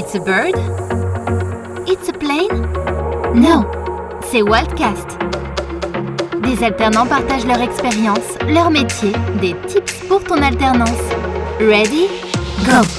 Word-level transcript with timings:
It's 0.00 0.14
a 0.14 0.20
bird? 0.20 0.54
It's 1.88 2.08
a 2.08 2.12
plane? 2.12 2.62
No, 3.34 3.66
c'est 4.30 4.42
Wildcast. 4.42 5.18
Des 6.40 6.62
alternants 6.62 7.06
partagent 7.08 7.46
leur 7.46 7.60
expérience, 7.60 8.38
leur 8.46 8.70
métier, 8.70 9.10
des 9.40 9.56
tips 9.66 10.04
pour 10.08 10.22
ton 10.22 10.40
alternance. 10.40 11.02
Ready? 11.58 12.06
Go! 12.64 12.97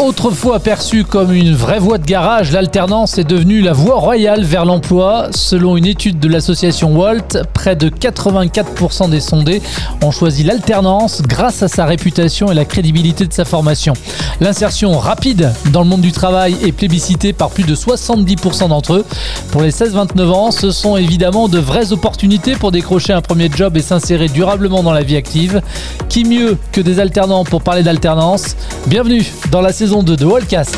Autrefois 0.00 0.60
perçue 0.60 1.04
comme 1.04 1.30
une 1.30 1.54
vraie 1.54 1.78
voie 1.78 1.98
de 1.98 2.06
garage, 2.06 2.52
l'alternance 2.52 3.18
est 3.18 3.24
devenue 3.24 3.60
la 3.60 3.74
voie 3.74 3.96
royale 3.96 4.44
vers 4.44 4.64
l'emploi. 4.64 5.28
Selon 5.30 5.76
une 5.76 5.84
étude 5.84 6.18
de 6.18 6.26
l'association 6.26 6.96
Walt, 6.96 7.44
près 7.52 7.76
de 7.76 7.90
84% 7.90 9.10
des 9.10 9.20
sondés 9.20 9.60
ont 10.02 10.10
choisi 10.10 10.42
l'alternance 10.42 11.20
grâce 11.20 11.62
à 11.62 11.68
sa 11.68 11.84
réputation 11.84 12.50
et 12.50 12.54
la 12.54 12.64
crédibilité 12.64 13.26
de 13.26 13.32
sa 13.34 13.44
formation. 13.44 13.92
L'insertion 14.40 14.98
rapide 14.98 15.52
dans 15.70 15.82
le 15.82 15.88
monde 15.88 16.00
du 16.00 16.12
travail 16.12 16.56
est 16.64 16.72
plébiscitée 16.72 17.34
par 17.34 17.50
plus 17.50 17.64
de 17.64 17.74
70% 17.74 18.68
d'entre 18.68 18.94
eux. 18.94 19.04
Pour 19.52 19.60
les 19.60 19.70
16-29 19.70 20.28
ans, 20.30 20.50
ce 20.50 20.70
sont 20.70 20.96
évidemment 20.96 21.46
de 21.46 21.58
vraies 21.58 21.92
opportunités 21.92 22.54
pour 22.54 22.72
décrocher 22.72 23.12
un 23.12 23.20
premier 23.20 23.50
job 23.54 23.76
et 23.76 23.82
s'insérer 23.82 24.28
durablement 24.28 24.82
dans 24.82 24.94
la 24.94 25.02
vie 25.02 25.16
active. 25.16 25.60
Qui 26.08 26.24
mieux 26.24 26.56
que 26.72 26.80
des 26.80 27.00
alternants 27.00 27.44
pour 27.44 27.60
parler 27.60 27.82
d'alternance? 27.82 28.56
Bienvenue 28.86 29.26
dans 29.50 29.60
la 29.60 29.74
saison 29.74 29.89
de 29.90 30.14
The 30.14 30.22
Wallcast. 30.22 30.76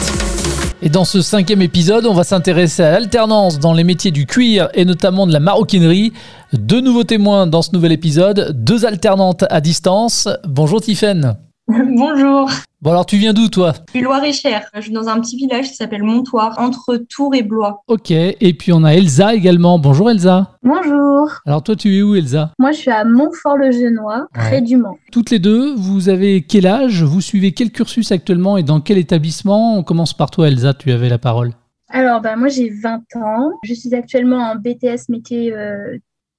Et 0.81 0.89
dans 0.89 1.05
ce 1.05 1.21
cinquième 1.21 1.61
épisode, 1.61 2.07
on 2.07 2.15
va 2.15 2.25
s'intéresser 2.25 2.83
à 2.83 2.93
l'alternance 2.93 3.59
dans 3.59 3.75
les 3.75 3.85
métiers 3.85 4.11
du 4.11 4.25
cuir 4.25 4.71
et 4.73 4.87
notamment 4.87 5.27
de 5.27 5.33
la 5.35 5.39
maroquinerie. 5.39 6.15
Deux 6.55 6.81
nouveaux 6.81 7.05
témoins 7.05 7.47
dans 7.47 7.61
ce 7.61 7.71
nouvel 7.75 7.93
épisode, 7.93 8.53
deux 8.55 8.87
alternantes 8.87 9.45
à 9.51 9.61
distance. 9.61 10.29
Bonjour 10.45 10.81
Tiffaine. 10.81 11.37
Bonjour. 11.97 12.51
Bon 12.83 12.91
alors 12.91 13.07
tu 13.07 13.17
viens 13.17 13.33
d'où 13.33 13.49
toi? 13.49 13.73
Du 13.95 14.03
Loir-et-Cher. 14.03 14.69
Je 14.75 14.81
suis 14.83 14.93
dans 14.93 15.09
un 15.09 15.21
petit 15.21 15.37
village 15.37 15.71
qui 15.71 15.77
s'appelle 15.77 16.03
Montoire, 16.03 16.59
entre 16.59 16.97
Tours 16.97 17.35
et 17.35 17.43
Blois. 17.43 17.83
Ok, 17.87 18.11
et 18.11 18.55
puis 18.55 18.73
on 18.73 18.85
a 18.85 18.93
Elsa 18.93 19.35
également. 19.35 19.79
Bonjour 19.79 20.11
Elsa. 20.11 20.59
Bonjour. 20.63 21.31
Alors 21.47 21.63
toi 21.63 21.75
tu 21.75 21.97
es 21.97 22.03
où 22.03 22.15
Elsa? 22.15 22.53
Moi 22.59 22.73
je 22.73 22.79
suis 22.79 22.91
à 22.91 23.05
Montfort-le-Genois, 23.05 24.27
près 24.35 24.61
du 24.61 24.77
Mans. 24.77 24.99
Toutes 25.13 25.31
les 25.31 25.39
deux, 25.39 25.75
vous 25.75 26.09
avez 26.11 26.43
quel 26.43 26.67
âge? 26.67 27.03
Vous 27.03 27.23
suivez 27.23 27.53
quel 27.53 27.71
cursus 27.71 28.13
actuellement 28.13 28.59
et 28.59 28.63
dans 28.63 28.81
quel 28.81 28.99
établissement? 28.99 29.79
On 29.79 29.83
commence 29.83 30.13
par 30.13 30.31
toi 30.31 30.49
Elsa, 30.49 30.75
tu 30.75 30.91
avais 30.91 31.09
la 31.09 31.19
parole. 31.19 31.53
Alors 31.89 32.21
bah, 32.21 32.37
moi 32.37 32.49
j'ai 32.49 32.69
20 32.69 33.03
ans. 33.17 33.51
Je 33.63 33.73
suis 33.73 33.95
actuellement 33.95 34.51
en 34.51 34.57
BTS 34.57 35.09
métier 35.09 35.55
euh, 35.55 35.97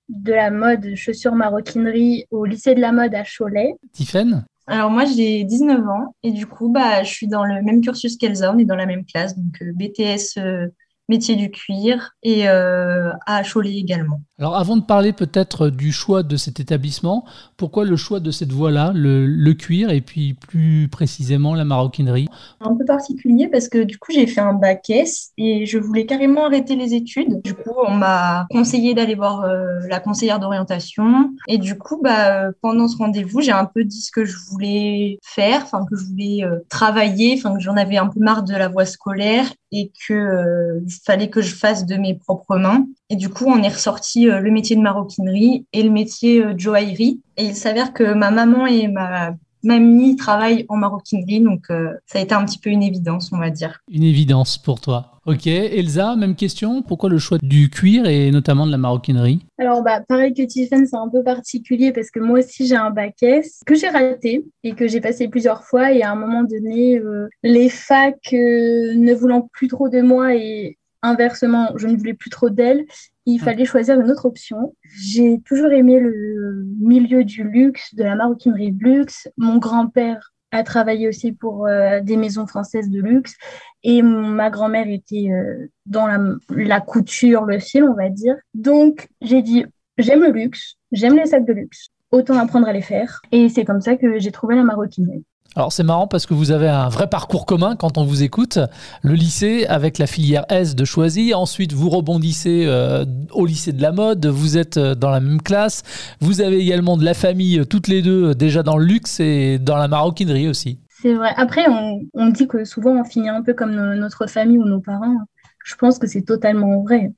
de 0.09 0.33
la 0.33 0.51
mode, 0.51 0.93
chaussures 0.95 1.33
maroquinerie 1.33 2.25
au 2.29 2.45
lycée 2.45 2.75
de 2.75 2.81
la 2.81 2.91
mode 2.91 3.15
à 3.15 3.23
Cholet. 3.23 3.75
Tiffaine 3.93 4.45
alors 4.67 4.89
moi 4.89 5.05
j'ai 5.05 5.43
19 5.43 5.87
ans 5.87 6.15
et 6.23 6.31
du 6.31 6.45
coup 6.47 6.69
bah 6.69 7.03
je 7.03 7.11
suis 7.11 7.27
dans 7.27 7.43
le 7.43 7.61
même 7.61 7.81
cursus 7.81 8.17
qu'Elsa, 8.17 8.53
on 8.53 8.57
est 8.57 8.65
dans 8.65 8.75
la 8.75 8.85
même 8.85 9.05
classe 9.05 9.37
donc 9.37 9.61
euh, 9.61 9.71
BTS 9.73 10.37
euh, 10.37 10.67
métier 11.09 11.35
du 11.35 11.51
cuir 11.51 12.11
et 12.23 12.47
euh, 12.47 13.11
à 13.25 13.43
Cholet 13.43 13.75
également. 13.75 14.21
Alors 14.39 14.55
avant 14.55 14.77
de 14.77 14.83
parler 14.83 15.13
peut-être 15.13 15.69
du 15.69 15.91
choix 15.91 16.23
de 16.23 16.37
cet 16.37 16.59
établissement, 16.59 17.25
pourquoi 17.57 17.85
le 17.85 17.95
choix 17.95 18.19
de 18.19 18.31
cette 18.31 18.51
voie-là, 18.51 18.91
le, 18.95 19.53
cuir 19.53 19.91
et 19.91 20.01
puis 20.01 20.33
plus 20.33 20.87
précisément 20.89 21.53
la 21.53 21.65
maroquinerie? 21.65 22.27
Un 22.59 22.75
peu 22.75 22.83
particulier 22.85 23.47
parce 23.47 23.69
que 23.69 23.83
du 23.83 23.97
coup 23.97 24.11
j'ai 24.11 24.27
fait 24.27 24.41
un 24.41 24.53
bac 24.53 24.89
S 24.89 25.31
et 25.37 25.65
je 25.65 25.77
voulais 25.77 26.05
carrément 26.05 26.45
arrêter 26.45 26.75
les 26.75 26.93
études. 26.93 27.41
Du 27.43 27.53
coup 27.53 27.73
on 27.87 27.93
m'a 27.93 28.47
conseillé 28.49 28.93
d'aller 28.93 29.15
voir 29.15 29.41
euh, 29.41 29.79
la 29.87 29.99
conseillère 29.99 30.39
d'orientation 30.39 31.29
et 31.47 31.57
du 31.57 31.77
coup 31.77 32.01
bah, 32.01 32.51
pendant 32.61 32.87
ce 32.87 32.97
rendez-vous 32.97 33.41
j'ai 33.41 33.51
un 33.51 33.65
peu 33.65 33.83
dit 33.83 34.01
ce 34.01 34.11
que 34.11 34.25
je 34.25 34.37
voulais 34.49 35.19
faire, 35.21 35.61
enfin 35.63 35.85
que 35.89 35.95
je 35.95 36.05
voulais 36.05 36.43
euh, 36.43 36.59
travailler, 36.69 37.35
enfin 37.37 37.53
que 37.55 37.61
j'en 37.61 37.77
avais 37.77 37.97
un 37.97 38.07
peu 38.07 38.19
marre 38.19 38.43
de 38.43 38.53
la 38.53 38.67
voie 38.67 38.85
scolaire 38.85 39.45
et 39.73 39.91
que 40.07 40.13
euh, 40.13 40.79
fallait 41.05 41.29
que 41.29 41.41
je 41.41 41.55
fasse 41.55 41.85
de 41.85 41.95
mes 41.95 42.15
propres 42.15 42.57
mains. 42.57 42.85
Et 43.09 43.15
du 43.15 43.29
coup, 43.29 43.45
on 43.47 43.61
est 43.61 43.69
ressorti 43.69 44.29
euh, 44.29 44.39
le 44.39 44.51
métier 44.51 44.75
de 44.75 44.81
maroquinerie 44.81 45.65
et 45.73 45.83
le 45.83 45.89
métier 45.89 46.41
de 46.41 46.45
euh, 46.45 46.57
joaillerie. 46.57 47.21
Et 47.37 47.45
il 47.45 47.55
s'avère 47.55 47.93
que 47.93 48.13
ma 48.13 48.31
maman 48.31 48.65
et 48.65 48.87
ma 48.87 49.35
mamie 49.63 50.15
travaillent 50.17 50.65
en 50.67 50.75
maroquinerie, 50.75 51.39
donc 51.39 51.67
ça 52.05 52.19
a 52.19 52.21
été 52.21 52.35
un 52.35 52.43
petit 52.43 52.59
peu 52.59 52.69
une 52.69 52.83
évidence, 52.83 53.31
on 53.31 53.37
va 53.37 53.49
dire. 53.49 53.79
Une 53.89 54.03
évidence 54.03 54.57
pour 54.57 54.81
toi. 54.81 55.13
Ok, 55.25 55.47
Elsa, 55.47 56.17
même 56.17 56.35
question. 56.35 56.81
Pourquoi 56.81 57.09
le 57.09 57.17
choix 57.17 57.37
du 57.41 57.69
cuir 57.69 58.07
et 58.07 58.29
notamment 58.29 58.65
de 58.65 58.71
la 58.71 58.77
maroquinerie? 58.77 59.39
Alors, 59.57 59.81
bah, 59.81 60.01
pareil 60.01 60.33
que 60.33 60.41
Tiffany, 60.41 60.85
c'est 60.85 60.97
un 60.97 61.07
peu 61.07 61.23
particulier 61.23 61.93
parce 61.93 62.11
que 62.11 62.19
moi 62.19 62.39
aussi 62.39 62.67
j'ai 62.67 62.75
un 62.75 62.89
bac 62.89 63.15
S 63.21 63.61
que 63.65 63.73
j'ai 63.73 63.87
raté 63.87 64.43
et 64.65 64.73
que 64.73 64.85
j'ai 64.85 64.99
passé 64.99 65.29
plusieurs 65.29 65.63
fois. 65.63 65.93
Et 65.93 66.01
à 66.01 66.11
un 66.11 66.15
moment 66.15 66.43
donné, 66.43 66.97
euh, 66.97 67.29
les 67.41 67.69
facs 67.69 68.33
euh, 68.33 68.95
ne 68.95 69.13
voulant 69.13 69.47
plus 69.53 69.69
trop 69.69 69.87
de 69.87 70.01
moi 70.01 70.35
et 70.35 70.77
inversement, 71.03 71.73
je 71.75 71.87
ne 71.87 71.95
voulais 71.95 72.13
plus 72.13 72.29
trop 72.29 72.49
d'elles, 72.49 72.85
il 73.25 73.39
ah. 73.41 73.45
fallait 73.45 73.65
choisir 73.65 73.99
une 73.99 74.09
autre 74.09 74.25
option. 74.25 74.75
J'ai 74.83 75.39
toujours 75.45 75.71
aimé 75.71 75.99
le 75.99 76.65
milieu 76.79 77.23
du 77.23 77.43
luxe, 77.43 77.93
de 77.95 78.03
la 78.03 78.15
maroquinerie 78.15 78.71
de 78.71 78.83
luxe. 78.83 79.29
Mon 79.37 79.57
grand-père 79.57 80.33
a 80.51 80.63
travaillé 80.63 81.07
aussi 81.07 81.31
pour 81.31 81.67
euh, 81.67 81.99
des 82.01 82.17
maisons 82.17 82.47
françaises 82.47 82.89
de 82.89 83.01
luxe. 83.01 83.35
Et 83.83 84.01
ma 84.01 84.49
grand-mère 84.49 84.87
était 84.87 85.29
euh, 85.31 85.67
dans 85.85 86.07
la, 86.49 86.81
couture, 86.81 87.43
le 87.43 87.59
fil, 87.59 87.83
on 87.83 87.93
va 87.93 88.09
dire. 88.09 88.35
Donc, 88.53 89.07
j'ai 89.21 89.41
dit, 89.41 89.65
j'aime 89.97 90.21
le 90.21 90.31
luxe, 90.31 90.75
j'aime 90.91 91.15
les 91.15 91.25
sacs 91.25 91.45
de 91.45 91.53
luxe, 91.53 91.89
autant 92.11 92.37
apprendre 92.37 92.67
à 92.67 92.73
les 92.73 92.81
faire. 92.81 93.21
Et 93.31 93.49
c'est 93.49 93.65
comme 93.65 93.81
ça 93.81 93.95
que 93.95 94.19
j'ai 94.19 94.31
trouvé 94.31 94.55
la 94.55 94.63
maroquinerie. 94.63 95.25
Alors 95.55 95.71
c'est 95.71 95.83
marrant 95.83 96.07
parce 96.07 96.25
que 96.25 96.33
vous 96.33 96.49
avez 96.49 96.67
un 96.67 96.89
vrai 96.89 97.07
parcours 97.07 97.45
commun 97.45 97.75
quand 97.75 97.99
on 97.99 98.05
vous 98.05 98.23
écoute. 98.23 98.57
Le 99.03 99.13
lycée 99.13 99.65
avec 99.67 99.99
la 99.99 100.07
filière 100.07 100.45
S 100.49 100.75
de 100.75 100.83
Choisy, 100.83 101.35
ensuite 101.35 101.73
vous 101.73 101.89
rebondissez 101.89 102.63
euh, 102.65 103.05
au 103.31 103.45
lycée 103.45 103.71
de 103.71 103.81
la 103.81 103.91
mode, 103.91 104.25
vous 104.25 104.57
êtes 104.57 104.77
euh, 104.77 104.95
dans 104.95 105.11
la 105.11 105.19
même 105.19 105.41
classe, 105.41 105.83
vous 106.21 106.41
avez 106.41 106.59
également 106.59 106.97
de 106.97 107.05
la 107.05 107.13
famille 107.13 107.59
euh, 107.59 107.65
toutes 107.65 107.87
les 107.87 108.01
deux 108.01 108.33
déjà 108.33 108.63
dans 108.63 108.77
le 108.77 108.85
luxe 108.85 109.19
et 109.19 109.59
dans 109.59 109.77
la 109.77 109.87
maroquinerie 109.87 110.47
aussi. 110.47 110.79
C'est 110.89 111.13
vrai. 111.13 111.33
Après 111.37 111.65
on, 111.69 112.01
on, 112.15 112.29
dit 112.29 112.47
que 112.47 112.65
souvent 112.65 112.99
on 112.99 113.03
finit 113.03 113.29
un 113.29 113.43
peu 113.43 113.53
comme 113.53 113.75
notre 113.75 114.25
famille 114.25 114.57
ou 114.57 114.65
nos 114.65 114.81
parents. 114.81 115.17
Je 115.63 115.75
pense 115.75 115.99
que 115.99 116.07
c'est 116.07 116.23
totalement 116.23 116.81
vrai. 116.81 117.11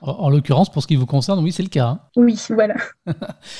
En 0.00 0.28
l'occurrence, 0.28 0.70
pour 0.70 0.82
ce 0.82 0.86
qui 0.86 0.96
vous 0.96 1.06
concerne, 1.06 1.42
oui, 1.42 1.50
c'est 1.50 1.62
le 1.62 1.68
cas. 1.68 1.86
Hein. 1.86 2.00
Oui, 2.16 2.38
voilà. 2.50 2.74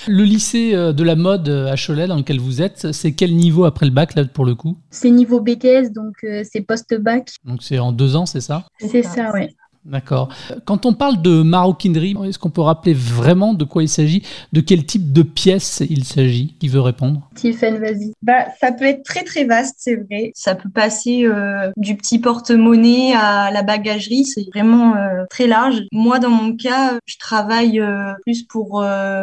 le 0.09 0.25
lycée 0.25 0.75
euh, 0.75 0.93
de 0.93 1.03
la 1.03 1.17
mode 1.17 1.49
euh, 1.49 1.72
à 1.72 1.77
Cholet, 1.77 2.06
dans 2.06 2.17
lequel 2.17 2.39
vous 2.39 2.61
êtes, 2.61 2.93
c'est 2.93 3.12
quel 3.12 3.34
niveau 3.34 3.65
après 3.65 3.87
le 3.87 3.93
bac, 3.93 4.15
là, 4.15 4.25
pour 4.27 4.44
le 4.44 4.55
coup? 4.55 4.77
C'est 4.91 5.11
niveau 5.11 5.41
BTS, 5.41 5.93
donc 5.94 6.17
euh, 6.25 6.43
c'est 6.44 6.61
post-bac. 6.61 7.31
Donc 7.44 7.62
c'est 7.62 7.78
en 7.78 7.93
deux 7.93 8.15
ans, 8.17 8.27
c'est 8.27 8.43
ça? 8.43 8.67
C'est 8.78 9.03
ça, 9.03 9.31
oui. 9.33 9.56
D'accord. 9.84 10.31
Quand 10.65 10.87
on 10.87 10.95
parle 10.95 11.21
de 11.21 11.43
maroquinerie, 11.43 12.17
est-ce 12.25 12.39
qu'on 12.39 12.50
peut 12.50 12.62
rappeler 12.62 12.95
vraiment 12.95 13.53
de 13.53 13.65
quoi 13.65 13.83
il 13.83 13.89
s'agit? 13.89 14.22
De 14.53 14.62
quel 14.62 14.87
type 14.87 15.12
de 15.12 15.22
pièce 15.22 15.83
il 15.89 16.05
s'agit? 16.05 16.56
Qui 16.59 16.69
veut 16.69 16.81
répondre? 16.81 17.28
Tiffen, 17.34 17.78
vas-y. 17.78 18.12
Bah, 18.23 18.47
ça 18.59 18.73
peut 18.73 18.87
être 18.87 19.03
très 19.03 19.25
très 19.25 19.44
vaste, 19.44 19.77
c'est 19.78 19.97
vrai. 19.97 20.33
Ça 20.34 20.55
peut 20.55 20.71
passer 20.71 21.27
euh, 21.27 21.71
du 21.77 21.97
petit 21.97 22.19
porte-monnaie 22.19 23.15
à 23.15 23.50
la 23.50 23.62
bagagerie, 23.62 24.25
c'est 24.25 24.47
vraiment 24.55 24.97
euh, 24.97 25.25
très 25.28 25.47
large. 25.47 25.83
Moi, 25.93 26.19
dans 26.19 26.31
mon 26.31 26.56
cas, 26.56 26.99
je 27.05 27.19
travaille 27.19 27.78
euh, 27.78 28.15
plus 28.23 28.43
pour 28.43 28.83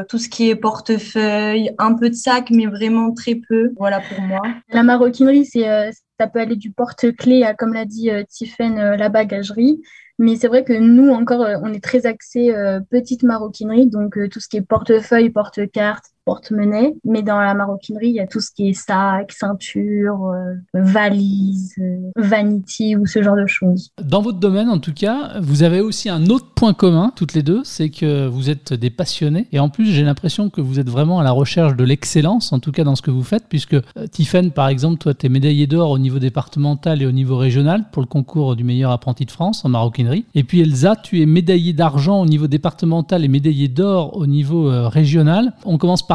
tout 0.10 0.18
ce 0.20 0.30
qui 0.30 0.50
est 0.50 0.56
portefeuille, 0.56 1.72
un 1.80 1.96
peu 1.96 2.10
de 2.10 2.16
sac, 2.16 2.52
mais 2.52 2.68
vraiment 2.68 3.14
très 3.14 3.36
peu. 3.36 3.72
Voilà 3.78 4.00
pour 4.00 4.22
moi. 4.22 4.42
La 4.70 4.84
maroquinerie, 4.84 5.46
c'est 5.46 5.92
ça 6.20 6.28
peut 6.28 6.40
aller 6.40 6.56
du 6.56 6.72
porte-clés 6.72 7.44
à, 7.44 7.56
comme 7.56 7.74
l'a 7.74 7.86
dit 7.86 8.10
Tiffen, 8.30 8.76
la 8.76 9.10
bagagerie. 9.10 9.82
Mais 10.22 10.36
c'est 10.36 10.48
vrai 10.48 10.64
que 10.64 10.74
nous, 10.74 11.10
encore, 11.10 11.42
euh, 11.42 11.58
on 11.64 11.74
est 11.74 11.84
très 11.84 12.06
axé 12.06 12.54
euh, 12.54 12.80
petite 12.80 13.24
maroquinerie, 13.24 13.88
donc 13.88 14.20
euh, 14.20 14.30
tout 14.30 14.40
ce 14.40 14.48
qui 14.48 14.58
est 14.58 14.62
portefeuille, 14.62 15.32
porte-carte, 15.32 16.06
porte-monnaie. 16.26 16.94
Mais 17.04 17.22
dans 17.22 17.40
la 17.40 17.54
maroquinerie, 17.54 18.10
il 18.10 18.16
y 18.16 18.20
a 18.20 18.28
tout 18.28 18.42
ce 18.42 18.52
qui 18.52 18.70
est 18.70 18.74
sac, 18.74 19.32
ceinture, 19.32 20.26
euh, 20.26 20.54
valise, 20.74 21.74
euh, 21.80 22.12
vanity 22.16 22.96
ou 22.96 23.06
ce 23.06 23.22
genre 23.22 23.36
de 23.36 23.48
choses. 23.48 23.90
Dans 24.04 24.22
votre 24.22 24.40
domaine, 24.40 24.70
en 24.70 24.80
tout 24.80 24.94
cas, 24.94 25.40
vous 25.42 25.64
avez 25.64 25.82
aussi 25.82 26.10
un 26.10 26.28
autre 26.28 26.54
point 26.56 26.74
commun, 26.74 27.12
toutes 27.16 27.34
les 27.34 27.44
deux, 27.44 27.62
c'est 27.64 27.90
que 27.90 28.28
vous 28.28 28.50
êtes 28.50 28.74
des 28.74 28.90
passionnés. 28.90 29.48
Et 29.52 29.60
en 29.60 29.70
plus, 29.70 29.88
j'ai 29.88 30.04
l'impression 30.04 30.50
que 30.50 30.62
vous 30.62 30.80
êtes 30.80 30.90
vraiment 30.90 31.20
à 31.20 31.24
la 31.24 31.32
recherche 31.32 31.76
de 31.76 31.84
l'excellence, 31.84 32.54
en 32.54 32.60
tout 32.60 32.72
cas 32.72 32.84
dans 32.84 32.96
ce 32.96 33.02
que 33.02 33.12
vous 33.12 33.24
faites, 33.24 33.46
puisque 33.50 33.74
euh, 33.74 34.08
Tiffen, 34.12 34.52
par 34.52 34.68
exemple, 34.68 35.00
toi, 35.00 35.14
tu 35.14 35.26
es 35.26 35.30
médaillé 35.30 35.68
d'or 35.68 35.92
au 35.92 36.00
niveau 36.00 36.20
départemental 36.20 37.02
et 37.02 37.06
au 37.06 37.12
niveau 37.12 37.38
régional 37.38 37.86
pour 37.92 38.02
le 38.02 38.08
concours 38.08 38.56
du 38.56 38.64
meilleur 38.64 38.92
apprenti 38.92 39.26
de 39.26 39.32
France 39.32 39.66
en 39.66 39.70
maroquinerie. 39.70 40.26
Et 40.36 40.44
puis 40.44 40.62
Elsa, 40.62 40.96
tu 40.96 41.22
es 41.22 41.26
médaillé 41.26 41.74
d'argent 41.74 42.22
au 42.22 42.26
niveau 42.26 42.48
départemental 42.48 43.24
et 43.24 43.28
médaillé 43.28 43.68
d'or 43.68 44.18
au 44.18 44.28
niveau 44.28 44.70
régional. 44.90 45.54
On 45.66 45.78
commence 45.78 46.06
par 46.06 46.11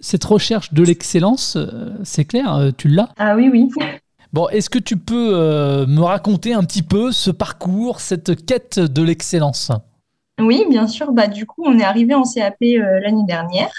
cette 0.00 0.24
recherche 0.24 0.72
de 0.72 0.82
l'excellence, 0.82 1.56
euh, 1.56 1.90
c'est 2.04 2.24
clair, 2.24 2.54
euh, 2.54 2.70
tu 2.76 2.88
l'as 2.88 3.10
Ah 3.18 3.36
oui, 3.36 3.48
oui. 3.52 3.68
Bon, 4.32 4.48
est-ce 4.48 4.70
que 4.70 4.78
tu 4.78 4.96
peux 4.96 5.32
euh, 5.34 5.86
me 5.86 6.02
raconter 6.02 6.54
un 6.54 6.62
petit 6.62 6.82
peu 6.82 7.12
ce 7.12 7.30
parcours, 7.30 8.00
cette 8.00 8.46
quête 8.46 8.78
de 8.78 9.02
l'excellence? 9.02 9.72
Oui, 10.40 10.64
bien 10.70 10.86
sûr. 10.86 11.12
Bah, 11.12 11.26
du 11.26 11.46
coup, 11.46 11.64
on 11.64 11.78
est 11.78 11.84
arrivé 11.84 12.14
en 12.14 12.22
CAP 12.22 12.56
l'année 12.60 13.24
dernière. 13.26 13.72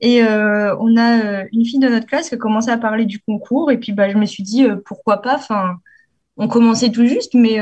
Et 0.00 0.22
on 0.22 0.96
a 0.96 1.44
une 1.52 1.64
fille 1.64 1.78
de 1.78 1.88
notre 1.88 2.06
classe 2.06 2.28
qui 2.28 2.34
a 2.34 2.38
commencé 2.38 2.70
à 2.70 2.76
parler 2.76 3.04
du 3.04 3.20
concours. 3.20 3.70
Et 3.70 3.78
puis, 3.78 3.92
bah, 3.92 4.10
je 4.10 4.16
me 4.16 4.26
suis 4.26 4.42
dit, 4.42 4.64
pourquoi 4.84 5.22
pas? 5.22 5.36
Enfin, 5.36 5.76
on 6.36 6.48
commençait 6.48 6.90
tout 6.90 7.06
juste, 7.06 7.34
mais 7.34 7.58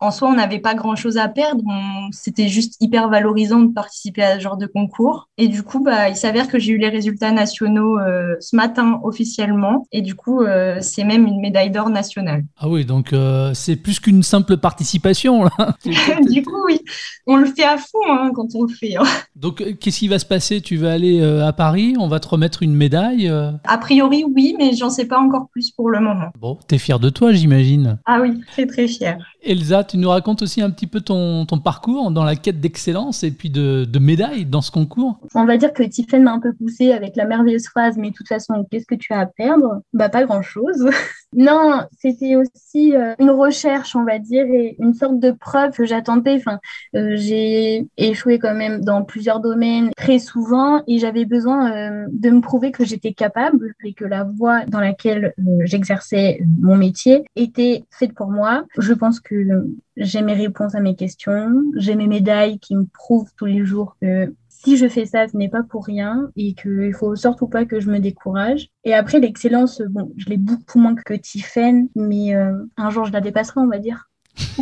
en 0.00 0.10
soi, 0.10 0.28
on 0.28 0.34
n'avait 0.34 0.58
pas 0.58 0.74
grand-chose 0.74 1.16
à 1.16 1.28
perdre. 1.28 1.64
C'était 2.12 2.48
juste 2.48 2.76
hyper 2.80 3.08
valorisant 3.08 3.60
de 3.60 3.72
participer 3.72 4.22
à 4.22 4.36
ce 4.36 4.42
genre 4.42 4.56
de 4.56 4.66
concours. 4.66 5.28
Et 5.38 5.48
du 5.48 5.62
coup, 5.62 5.82
bah, 5.82 6.08
il 6.08 6.16
s'avère 6.16 6.48
que 6.48 6.58
j'ai 6.58 6.72
eu 6.72 6.78
les 6.78 6.88
résultats 6.88 7.32
nationaux 7.32 7.98
euh, 7.98 8.36
ce 8.40 8.56
matin 8.56 9.00
officiellement. 9.04 9.86
Et 9.92 10.02
du 10.02 10.14
coup, 10.14 10.42
euh, 10.42 10.78
c'est 10.80 11.04
même 11.04 11.26
une 11.26 11.40
médaille 11.40 11.70
d'or 11.70 11.88
nationale. 11.88 12.44
Ah 12.58 12.68
oui, 12.68 12.84
donc 12.84 13.12
euh, 13.12 13.52
c'est 13.54 13.76
plus 13.76 13.98
qu'une 14.00 14.22
simple 14.22 14.58
participation. 14.58 15.44
Là. 15.44 15.76
du 15.84 16.42
coup, 16.42 16.62
oui, 16.66 16.80
on 17.26 17.36
le 17.36 17.46
fait 17.46 17.64
à 17.64 17.78
fond 17.78 17.98
hein, 18.08 18.30
quand 18.34 18.54
on 18.54 18.64
le 18.64 18.72
fait. 18.72 18.96
Hein. 18.96 19.04
Donc, 19.34 19.64
qu'est-ce 19.80 19.98
qui 19.98 20.08
va 20.08 20.18
se 20.18 20.26
passer? 20.26 20.60
Tu 20.60 20.76
vas 20.76 20.92
aller 20.92 21.22
à 21.22 21.52
Paris? 21.52 21.94
On 21.98 22.08
va 22.08 22.20
te 22.20 22.28
remettre 22.28 22.62
une 22.62 22.74
médaille 22.74 23.28
A 23.64 23.78
priori, 23.78 24.24
oui, 24.24 24.54
mais 24.58 24.74
j'en 24.74 24.90
sais 24.90 25.06
pas 25.06 25.18
encore 25.18 25.48
plus 25.50 25.70
pour 25.70 25.90
le 25.90 26.00
moment. 26.00 26.28
Bon, 26.38 26.58
t'es 26.66 26.78
fier 26.78 26.98
de 26.98 27.08
toi, 27.08 27.32
j'imagine. 27.32 27.98
Ah 28.06 28.20
oui, 28.20 28.40
très 28.52 28.66
très 28.66 28.88
fier. 28.88 29.18
Elsa, 29.46 29.84
tu 29.84 29.96
nous 29.96 30.08
racontes 30.08 30.42
aussi 30.42 30.60
un 30.60 30.70
petit 30.70 30.86
peu 30.86 31.00
ton, 31.00 31.46
parcours 31.62 32.10
dans 32.10 32.24
la 32.24 32.36
quête 32.36 32.60
d'excellence 32.60 33.22
et 33.22 33.30
puis 33.30 33.50
de, 33.50 33.86
médailles 33.98 34.44
dans 34.44 34.60
ce 34.60 34.70
concours 34.70 35.18
On 35.34 35.44
va 35.44 35.56
dire 35.56 35.72
que 35.72 35.82
Tiffen 35.82 36.22
m'a 36.22 36.32
un 36.32 36.40
peu 36.40 36.52
poussé 36.52 36.92
avec 36.92 37.16
la 37.16 37.24
merveilleuse 37.24 37.66
phrase 37.66 37.96
Mais 37.96 38.10
de 38.10 38.14
toute 38.14 38.28
façon, 38.28 38.66
qu'est-ce 38.70 38.86
que 38.86 38.94
tu 38.94 39.12
as 39.12 39.20
à 39.20 39.26
perdre? 39.26 39.82
Bah, 39.92 40.08
pas 40.08 40.24
grand-chose. 40.24 40.88
Non, 41.32 41.82
c'était 41.98 42.36
aussi 42.36 42.94
euh, 42.94 43.14
une 43.18 43.30
recherche, 43.30 43.96
on 43.96 44.04
va 44.04 44.18
dire, 44.18 44.46
et 44.46 44.76
une 44.78 44.94
sorte 44.94 45.18
de 45.18 45.32
preuve 45.32 45.72
que 45.72 45.84
j'attendais. 45.84 46.36
Enfin, 46.36 46.58
euh, 46.94 47.12
j'ai 47.16 47.86
échoué 47.96 48.38
quand 48.38 48.54
même 48.54 48.82
dans 48.84 49.02
plusieurs 49.04 49.40
domaines 49.40 49.90
très 49.96 50.18
souvent 50.18 50.82
et 50.86 50.98
j'avais 50.98 51.24
besoin 51.24 51.72
euh, 51.72 52.06
de 52.10 52.30
me 52.30 52.40
prouver 52.40 52.70
que 52.70 52.84
j'étais 52.84 53.12
capable 53.12 53.74
et 53.84 53.92
que 53.92 54.04
la 54.04 54.24
voie 54.24 54.64
dans 54.66 54.80
laquelle 54.80 55.34
j'exerçais 55.64 56.40
mon 56.60 56.76
métier 56.76 57.24
était 57.34 57.84
faite 57.90 58.14
pour 58.14 58.30
moi. 58.30 58.64
Je 58.78 58.92
pense 58.92 59.20
que 59.20 59.66
j'ai 59.96 60.22
mes 60.22 60.34
réponses 60.34 60.74
à 60.74 60.80
mes 60.80 60.94
questions, 60.94 61.62
j'ai 61.76 61.96
mes 61.96 62.06
médailles 62.06 62.58
qui 62.60 62.76
me 62.76 62.86
prouvent 62.86 63.30
tous 63.36 63.46
les 63.46 63.64
jours 63.64 63.96
que 64.00 64.32
si 64.66 64.76
je 64.76 64.88
fais 64.88 65.06
ça, 65.06 65.28
ce 65.28 65.36
n'est 65.36 65.48
pas 65.48 65.62
pour 65.62 65.86
rien 65.86 66.28
et 66.34 66.54
qu'il 66.54 66.92
faut 66.92 67.14
surtout 67.14 67.46
pas 67.46 67.66
que 67.66 67.78
je 67.78 67.88
me 67.88 68.00
décourage. 68.00 68.66
Et 68.82 68.94
après, 68.94 69.20
l'excellence, 69.20 69.80
bon, 69.88 70.10
je 70.16 70.28
l'ai 70.28 70.38
beaucoup 70.38 70.80
moins 70.80 70.96
que 70.96 71.14
Tiffen, 71.14 71.88
mais 71.94 72.34
euh, 72.34 72.50
un 72.76 72.90
jour, 72.90 73.04
je 73.04 73.12
la 73.12 73.20
dépasserai, 73.20 73.60
on 73.60 73.68
va 73.68 73.78
dire. 73.78 74.10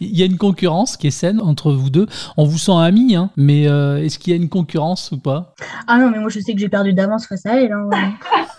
il 0.00 0.18
y 0.18 0.22
a 0.22 0.26
une 0.26 0.36
concurrence 0.36 0.96
qui 0.96 1.06
est 1.06 1.12
saine 1.12 1.40
entre 1.40 1.70
vous 1.70 1.90
deux. 1.90 2.08
On 2.36 2.44
vous 2.44 2.58
sent 2.58 2.76
amis, 2.76 3.14
hein, 3.14 3.30
mais 3.36 3.68
euh, 3.68 4.02
est-ce 4.02 4.18
qu'il 4.18 4.32
y 4.32 4.34
a 4.34 4.36
une 4.36 4.48
concurrence 4.48 5.12
ou 5.12 5.18
pas? 5.18 5.54
Ah 5.86 5.98
non, 5.98 6.10
mais 6.10 6.18
moi 6.18 6.28
je 6.28 6.40
sais 6.40 6.52
que 6.52 6.58
j'ai 6.58 6.68
perdu 6.68 6.92
d'avance 6.92 7.28
face 7.28 7.46
à 7.46 7.62
elle. 7.62 7.72
Hein. 7.72 7.90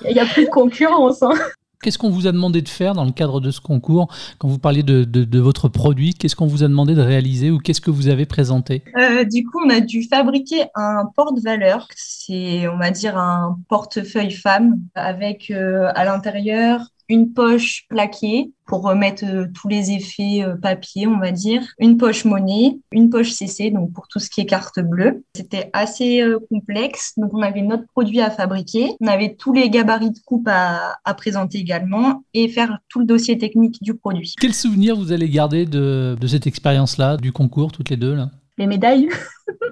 Il 0.07 0.13
n'y 0.13 0.21
a 0.21 0.25
plus 0.25 0.45
de 0.45 0.49
concurrence. 0.49 1.21
Hein. 1.21 1.33
Qu'est-ce 1.81 1.97
qu'on 1.97 2.09
vous 2.09 2.27
a 2.27 2.31
demandé 2.31 2.61
de 2.61 2.69
faire 2.69 2.93
dans 2.93 3.05
le 3.05 3.11
cadre 3.11 3.41
de 3.41 3.51
ce 3.51 3.61
concours 3.61 4.07
Quand 4.39 4.47
vous 4.47 4.59
parliez 4.59 4.83
de, 4.83 5.39
votre 5.39 5.67
produit, 5.67 6.13
qu'est-ce 6.13 6.35
qu'on 6.35 6.47
vous 6.47 6.63
a 6.63 6.67
demandé 6.67 6.95
de 6.95 7.01
réaliser 7.01 7.51
ou 7.51 7.59
qu'est-ce 7.59 7.81
que 7.81 7.91
vous 7.91 8.07
avez 8.07 8.25
présenté? 8.25 8.83
Euh, 8.97 9.23
Du 9.25 9.45
coup, 9.45 9.59
on 9.65 9.69
a 9.69 9.79
dû 9.79 10.03
fabriquer 10.03 10.65
un 10.75 11.05
porte-valeur. 11.15 11.87
C'est, 11.95 12.67
on 12.67 12.77
va 12.77 12.91
dire, 12.91 13.17
un 13.17 13.59
portefeuille 13.69 14.31
femme 14.31 14.79
avec 14.95 15.51
euh, 15.51 15.91
à 15.95 16.05
l'intérieur 16.05 16.81
une 17.07 17.33
poche 17.33 17.85
plaquée 17.89 18.51
pour 18.65 18.81
remettre 18.81 19.23
euh, 19.25 19.45
tous 19.53 19.67
les 19.67 19.91
effets 19.91 20.43
euh, 20.43 20.55
papier, 20.55 21.07
on 21.07 21.19
va 21.19 21.31
dire, 21.31 21.61
une 21.79 21.97
poche 21.97 22.25
monnaie, 22.25 22.79
une 22.91 23.09
poche 23.09 23.31
CC, 23.31 23.69
donc 23.69 23.93
pour 23.93 24.07
tout 24.07 24.19
ce 24.19 24.29
qui 24.29 24.41
est 24.41 24.45
carte 24.45 24.79
bleue. 24.79 25.23
C'était 25.35 25.69
assez 25.73 26.21
euh, 26.21 26.39
complexe, 26.49 27.13
donc 27.17 27.33
on 27.33 27.41
avait 27.41 27.61
notre 27.61 27.85
produit 27.87 28.21
à 28.21 28.31
fabriquer, 28.31 28.91
on 28.99 29.07
avait 29.07 29.35
tous 29.35 29.53
les 29.53 29.69
gabarits 29.69 30.11
de 30.11 30.19
coupe 30.25 30.47
à, 30.47 30.97
présenter 31.15 31.59
également 31.59 32.23
et 32.33 32.49
faire 32.49 32.79
tout 32.89 32.99
le 32.99 33.05
dossier 33.05 33.37
technique 33.37 33.81
du 33.81 33.93
produit. 33.93 34.33
Quel 34.39 34.53
souvenir 34.53 34.97
vous 34.97 35.13
allez 35.13 35.29
garder 35.29 35.65
de, 35.65 36.17
cette 36.27 36.45
expérience-là, 36.45 37.15
du 37.17 37.31
concours, 37.31 37.71
toutes 37.71 37.89
les 37.89 37.97
deux 37.97 38.15
là? 38.15 38.31
Les 38.57 38.67
médailles. 38.67 39.09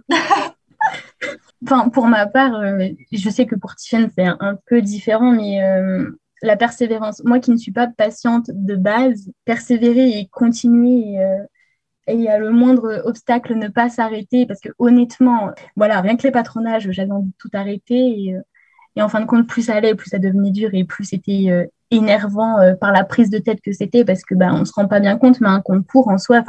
Enfin, 1.65 1.87
pour 1.87 2.07
ma 2.07 2.25
part, 2.25 2.61
je 3.13 3.29
sais 3.29 3.45
que 3.45 3.55
pour 3.55 3.73
Tiffen, 3.75 4.11
c'est 4.17 4.25
un, 4.25 4.57
peu 4.67 4.81
différent, 4.81 5.31
mais 5.31 5.61
la 6.43 6.57
persévérance. 6.57 7.23
Moi 7.23 7.39
qui 7.39 7.51
ne 7.51 7.57
suis 7.57 7.71
pas 7.71 7.87
patiente 7.87 8.51
de 8.53 8.75
base, 8.75 9.31
persévérer 9.45 10.19
et 10.19 10.27
continuer 10.27 11.19
euh, 11.19 11.43
et, 12.05 12.29
à 12.29 12.37
le 12.37 12.51
moindre 12.51 13.01
obstacle 13.05 13.55
ne 13.55 13.69
pas 13.69 13.89
s'arrêter 13.89 14.45
parce 14.45 14.59
que 14.59 14.69
honnêtement, 14.77 15.51
voilà, 15.75 16.01
rien 16.01 16.17
que 16.17 16.23
les 16.23 16.31
patronages, 16.31 16.91
j'avais 16.91 17.11
envie 17.11 17.29
de 17.29 17.35
tout 17.39 17.49
arrêter 17.53 18.25
et, 18.25 18.35
euh, 18.35 19.03
en 19.03 19.09
fin 19.09 19.21
de 19.21 19.25
compte, 19.25 19.47
plus 19.47 19.63
ça 19.63 19.75
allait, 19.75 19.95
plus 19.95 20.09
ça 20.09 20.19
devenait 20.19 20.51
dur 20.51 20.69
et 20.73 20.83
plus 20.83 21.05
c'était 21.05 21.45
euh, 21.49 21.65
énervant 21.89 22.57
par 22.79 22.91
la 22.91 23.03
prise 23.03 23.29
de 23.29 23.37
tête 23.37 23.61
que 23.61 23.71
c'était 23.71 24.03
parce 24.03 24.23
que 24.23 24.33
ben 24.33 24.51
on 24.53 24.65
se 24.65 24.73
rend 24.73 24.87
pas 24.87 24.99
bien 24.99 25.15
compte, 25.17 25.39
mais 25.41 25.47
un 25.47 25.61
concours 25.61 26.07
en 26.09 26.17
soi, 26.17 26.43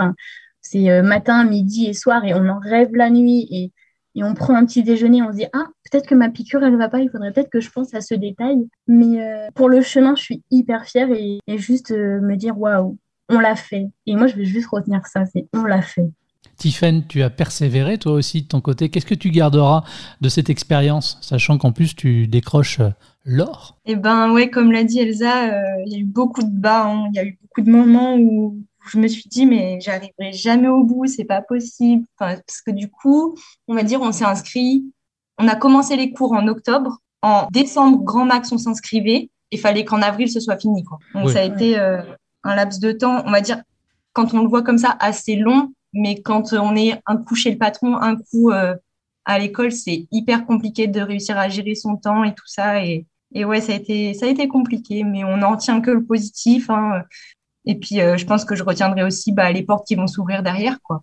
c'est 0.62 1.02
matin, 1.02 1.44
midi 1.44 1.87
et 1.87 1.93
soir 1.93 2.25
et 2.25 2.32
on 2.32 2.49
en 2.49 2.58
rêve 2.61 2.88
la 2.94 3.11
nuit 3.11 3.47
et 3.50 3.73
et 4.14 4.22
on 4.22 4.34
prend 4.34 4.55
un 4.55 4.64
petit 4.64 4.82
déjeuner, 4.82 5.22
on 5.22 5.32
se 5.32 5.37
dit 5.37 5.46
ah 5.52 5.66
peut-être 5.90 6.06
que 6.06 6.14
ma 6.14 6.28
piqûre 6.28 6.62
elle 6.62 6.76
va 6.76 6.88
pas, 6.88 7.00
il 7.00 7.11
faudrait 7.11 7.32
peut-être 7.32 7.50
que 7.50 7.61
je 7.61 7.70
pense 7.70 7.94
à 7.94 8.00
ce 8.00 8.14
détail. 8.14 8.69
Mais 8.87 9.20
euh, 9.20 9.49
pour 9.55 9.69
le 9.69 9.82
chemin, 9.82 10.14
je 10.14 10.22
suis 10.22 10.43
hyper 10.50 10.84
fière 10.87 11.08
et, 11.11 11.40
juste 11.56 11.90
euh, 11.90 12.20
me 12.20 12.37
dire 12.37 12.58
waouh, 12.58 12.96
on 13.28 13.38
l'a 13.40 13.56
fait. 13.56 13.88
Et 14.06 14.16
moi 14.16 14.26
je 14.26 14.37
vais 14.37 14.44
juste 14.44 14.69
retenir 14.69 15.06
ça, 15.06 15.25
c'est 15.26 15.46
on 15.52 15.64
l'a 15.64 15.82
fait. 15.82 16.11
Tiffen, 16.56 17.05
tu 17.08 17.22
as 17.22 17.31
persévéré 17.31 17.99
toi 17.99 18.12
aussi 18.12 18.43
de 18.43 18.46
ton 18.46 18.61
côté. 18.61 18.88
Qu'est-ce 18.88 19.06
que 19.06 19.14
tu 19.14 19.31
garderas 19.31 19.82
de 20.20 20.28
cette 20.28 20.50
expérience, 20.50 21.19
sachant 21.20 21.58
qu'en 21.58 21.72
plus 21.72 21.96
tu 21.96 22.28
décroches 22.28 22.78
euh, 22.78 22.90
l'or? 23.25 23.78
Eh 23.87 23.96
ben 23.96 24.31
ouais, 24.32 24.50
comme 24.50 24.70
l'a 24.70 24.84
dit 24.84 25.00
Elsa, 25.00 25.49
il 25.84 25.93
y 25.93 25.96
a 25.96 25.99
eu 25.99 26.05
beaucoup 26.05 26.43
de 26.43 26.56
bas, 26.56 26.87
hein. 26.87 27.08
il 27.12 27.16
y 27.16 27.19
a 27.19 27.25
eu 27.25 27.37
beaucoup 27.43 27.62
de 27.62 27.70
moments 27.70 28.16
où 28.16 28.56
je 28.91 28.99
me 28.99 29.09
suis 29.09 29.29
dit, 29.29 29.47
mais 29.47 29.81
j'arriverai 29.81 30.33
jamais 30.33 30.69
au 30.69 30.85
bout, 30.85 31.07
c'est 31.07 31.25
pas 31.25 31.43
possible. 31.43 32.05
parce 32.19 32.61
que 32.65 32.71
du 32.71 32.91
coup, 32.91 33.37
on 33.69 33.75
va 33.75 33.83
dire, 33.83 34.01
on 34.03 34.13
s'est 34.13 34.25
inscrit, 34.25 34.85
on 35.39 35.49
a 35.49 35.57
commencé 35.57 35.97
les 35.97 36.13
cours 36.13 36.33
en 36.33 36.47
octobre. 36.49 36.99
En 37.23 37.49
décembre, 37.51 38.03
grand 38.03 38.27
max, 38.27 38.53
on 38.53 38.59
s'inscrivait. 38.59 39.31
Il 39.51 39.59
fallait 39.59 39.85
qu'en 39.85 40.03
avril, 40.03 40.31
ce 40.31 40.41
soit 40.41 40.59
fini. 40.59 40.85
Quoi. 40.85 40.99
Donc, 41.15 41.31
ça 41.31 41.41
a 41.41 41.45
été 41.45 41.79
euh, 41.79 42.03
un 42.43 42.55
laps 42.55 42.81
de 42.81 42.93
temps, 42.93 43.23
on 43.25 43.31
va 43.31 43.41
dire, 43.41 43.63
quand 44.13 44.35
on 44.35 44.43
le 44.43 44.49
voit 44.49 44.63
comme 44.63 44.79
ça, 44.79 44.97
assez 45.01 45.37
long. 45.37 45.73
Mais 45.93 46.21
quand 46.21 46.53
on 46.53 46.77
est 46.77 47.01
un 47.07 47.17
coup 47.17 47.35
chez 47.35 47.53
le 47.53 47.59
patron, 47.59 47.97
un 47.97 48.17
coup 48.17 48.51
euh, 48.51 48.75
à 49.25 49.39
l'école, 49.39 49.73
c'est 49.73 50.07
hyper 50.11 50.45
compliqué 50.45 50.87
de 50.87 51.01
réussir 51.01 51.39
à 51.39 51.49
gérer 51.49 51.75
son 51.75 51.97
temps 51.97 52.25
et 52.25 52.35
tout 52.35 52.47
ça. 52.47 52.85
Et, 52.85 53.07
et 53.33 53.45
ouais, 53.45 53.61
ça 53.61 53.73
a, 53.73 53.77
été, 53.77 54.13
ça 54.13 54.27
a 54.27 54.29
été 54.29 54.47
compliqué, 54.49 55.05
mais 55.05 55.25
on 55.25 55.39
n'en 55.39 55.57
tient 55.57 55.81
que 55.81 55.93
le 55.93 56.05
positif. 56.05 56.69
Hein. 56.69 57.05
Et 57.66 57.76
puis, 57.76 58.00
euh, 58.00 58.16
je 58.16 58.26
pense 58.26 58.44
que 58.44 58.54
je 58.54 58.62
retiendrai 58.62 59.02
aussi 59.02 59.33
bah, 59.33 59.50
les 59.52 59.62
portes 59.62 59.87
qui 59.87 59.94
vont 59.94 60.06
s'ouvrir 60.06 60.42
derrière, 60.42 60.78
quoi. 60.83 61.02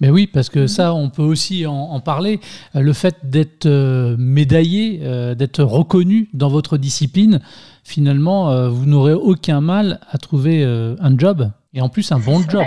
Mais 0.00 0.10
oui, 0.10 0.28
parce 0.28 0.48
que 0.48 0.68
ça, 0.68 0.94
on 0.94 1.10
peut 1.10 1.22
aussi 1.22 1.66
en, 1.66 1.98
parler. 1.98 2.38
Euh, 2.76 2.82
le 2.82 2.92
fait 2.92 3.16
d'être 3.24 3.66
euh, 3.66 4.14
médaillé, 4.16 4.98
d'être 5.34 5.64
reconnu 5.64 6.28
dans 6.34 6.48
votre 6.48 6.78
discipline, 6.78 7.40
finalement, 7.82 8.68
vous 8.70 8.86
n'aurez 8.86 9.14
aucun 9.14 9.60
mal 9.60 9.98
à 10.10 10.18
trouver 10.18 10.62
un 10.64 11.18
job, 11.18 11.50
et 11.74 11.80
en 11.80 11.88
plus 11.88 12.12
un 12.12 12.20
bon 12.20 12.42
job. 12.48 12.62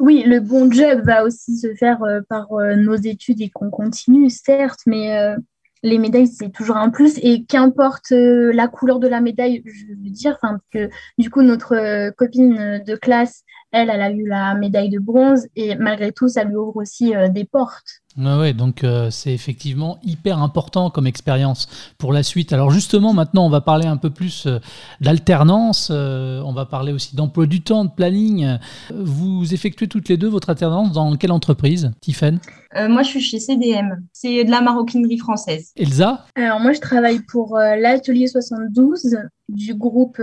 oui, 0.00 0.24
le 0.26 0.40
bon 0.40 0.72
job 0.72 1.02
va 1.04 1.22
aussi 1.22 1.58
se 1.58 1.74
faire 1.74 1.98
par 2.28 2.48
nos 2.76 2.96
études 2.96 3.40
et 3.40 3.50
qu'on 3.50 3.70
continue, 3.70 4.30
certes, 4.30 4.80
mais 4.86 5.36
les 5.82 5.98
médailles, 5.98 6.26
c'est 6.26 6.50
toujours 6.50 6.76
un 6.76 6.90
plus. 6.90 7.18
Et 7.22 7.44
qu'importe 7.44 8.12
euh, 8.12 8.52
la 8.52 8.68
couleur 8.68 8.98
de 8.98 9.08
la 9.08 9.20
médaille, 9.20 9.62
je 9.64 9.86
veux 9.88 10.10
dire, 10.10 10.38
que 10.72 10.88
du 11.18 11.30
coup, 11.30 11.42
notre 11.42 11.74
euh, 11.74 12.10
copine 12.10 12.82
de 12.84 12.96
classe, 12.96 13.44
elle, 13.70 13.90
elle 13.90 14.00
a 14.00 14.10
eu 14.10 14.26
la 14.26 14.54
médaille 14.54 14.88
de 14.88 14.98
bronze 14.98 15.46
et 15.54 15.74
malgré 15.76 16.12
tout, 16.12 16.28
ça 16.28 16.44
lui 16.44 16.56
ouvre 16.56 16.76
aussi 16.76 17.14
euh, 17.14 17.28
des 17.28 17.44
portes. 17.44 18.02
Ouais, 18.18 18.52
donc 18.52 18.82
euh, 18.82 19.10
c'est 19.10 19.32
effectivement 19.32 19.98
hyper 20.02 20.42
important 20.42 20.90
comme 20.90 21.06
expérience 21.06 21.68
pour 21.98 22.12
la 22.12 22.22
suite. 22.22 22.52
Alors 22.52 22.70
justement, 22.70 23.12
maintenant, 23.12 23.46
on 23.46 23.50
va 23.50 23.60
parler 23.60 23.86
un 23.86 23.96
peu 23.96 24.10
plus 24.10 24.46
euh, 24.46 24.58
d'alternance, 25.00 25.90
on 25.90 26.52
va 26.52 26.66
parler 26.66 26.92
aussi 26.92 27.14
d'emploi 27.14 27.46
du 27.46 27.62
temps, 27.62 27.84
de 27.84 27.90
planning. 27.90 28.58
Vous 28.92 29.54
effectuez 29.54 29.86
toutes 29.86 30.08
les 30.08 30.16
deux 30.16 30.28
votre 30.28 30.50
alternance 30.50 30.92
dans 30.92 31.16
quelle 31.16 31.32
entreprise, 31.32 31.92
Tiffen? 32.00 32.40
Moi, 32.74 33.02
je 33.02 33.08
suis 33.08 33.20
chez 33.20 33.38
CDM, 33.38 34.02
c'est 34.12 34.44
de 34.44 34.50
la 34.50 34.60
maroquinerie 34.60 35.18
française. 35.18 35.72
Elsa? 35.76 36.26
Alors 36.34 36.60
moi, 36.60 36.72
je 36.72 36.80
travaille 36.80 37.20
pour 37.20 37.56
l'atelier 37.56 38.26
72 38.26 39.16
du 39.48 39.74
groupe 39.74 40.20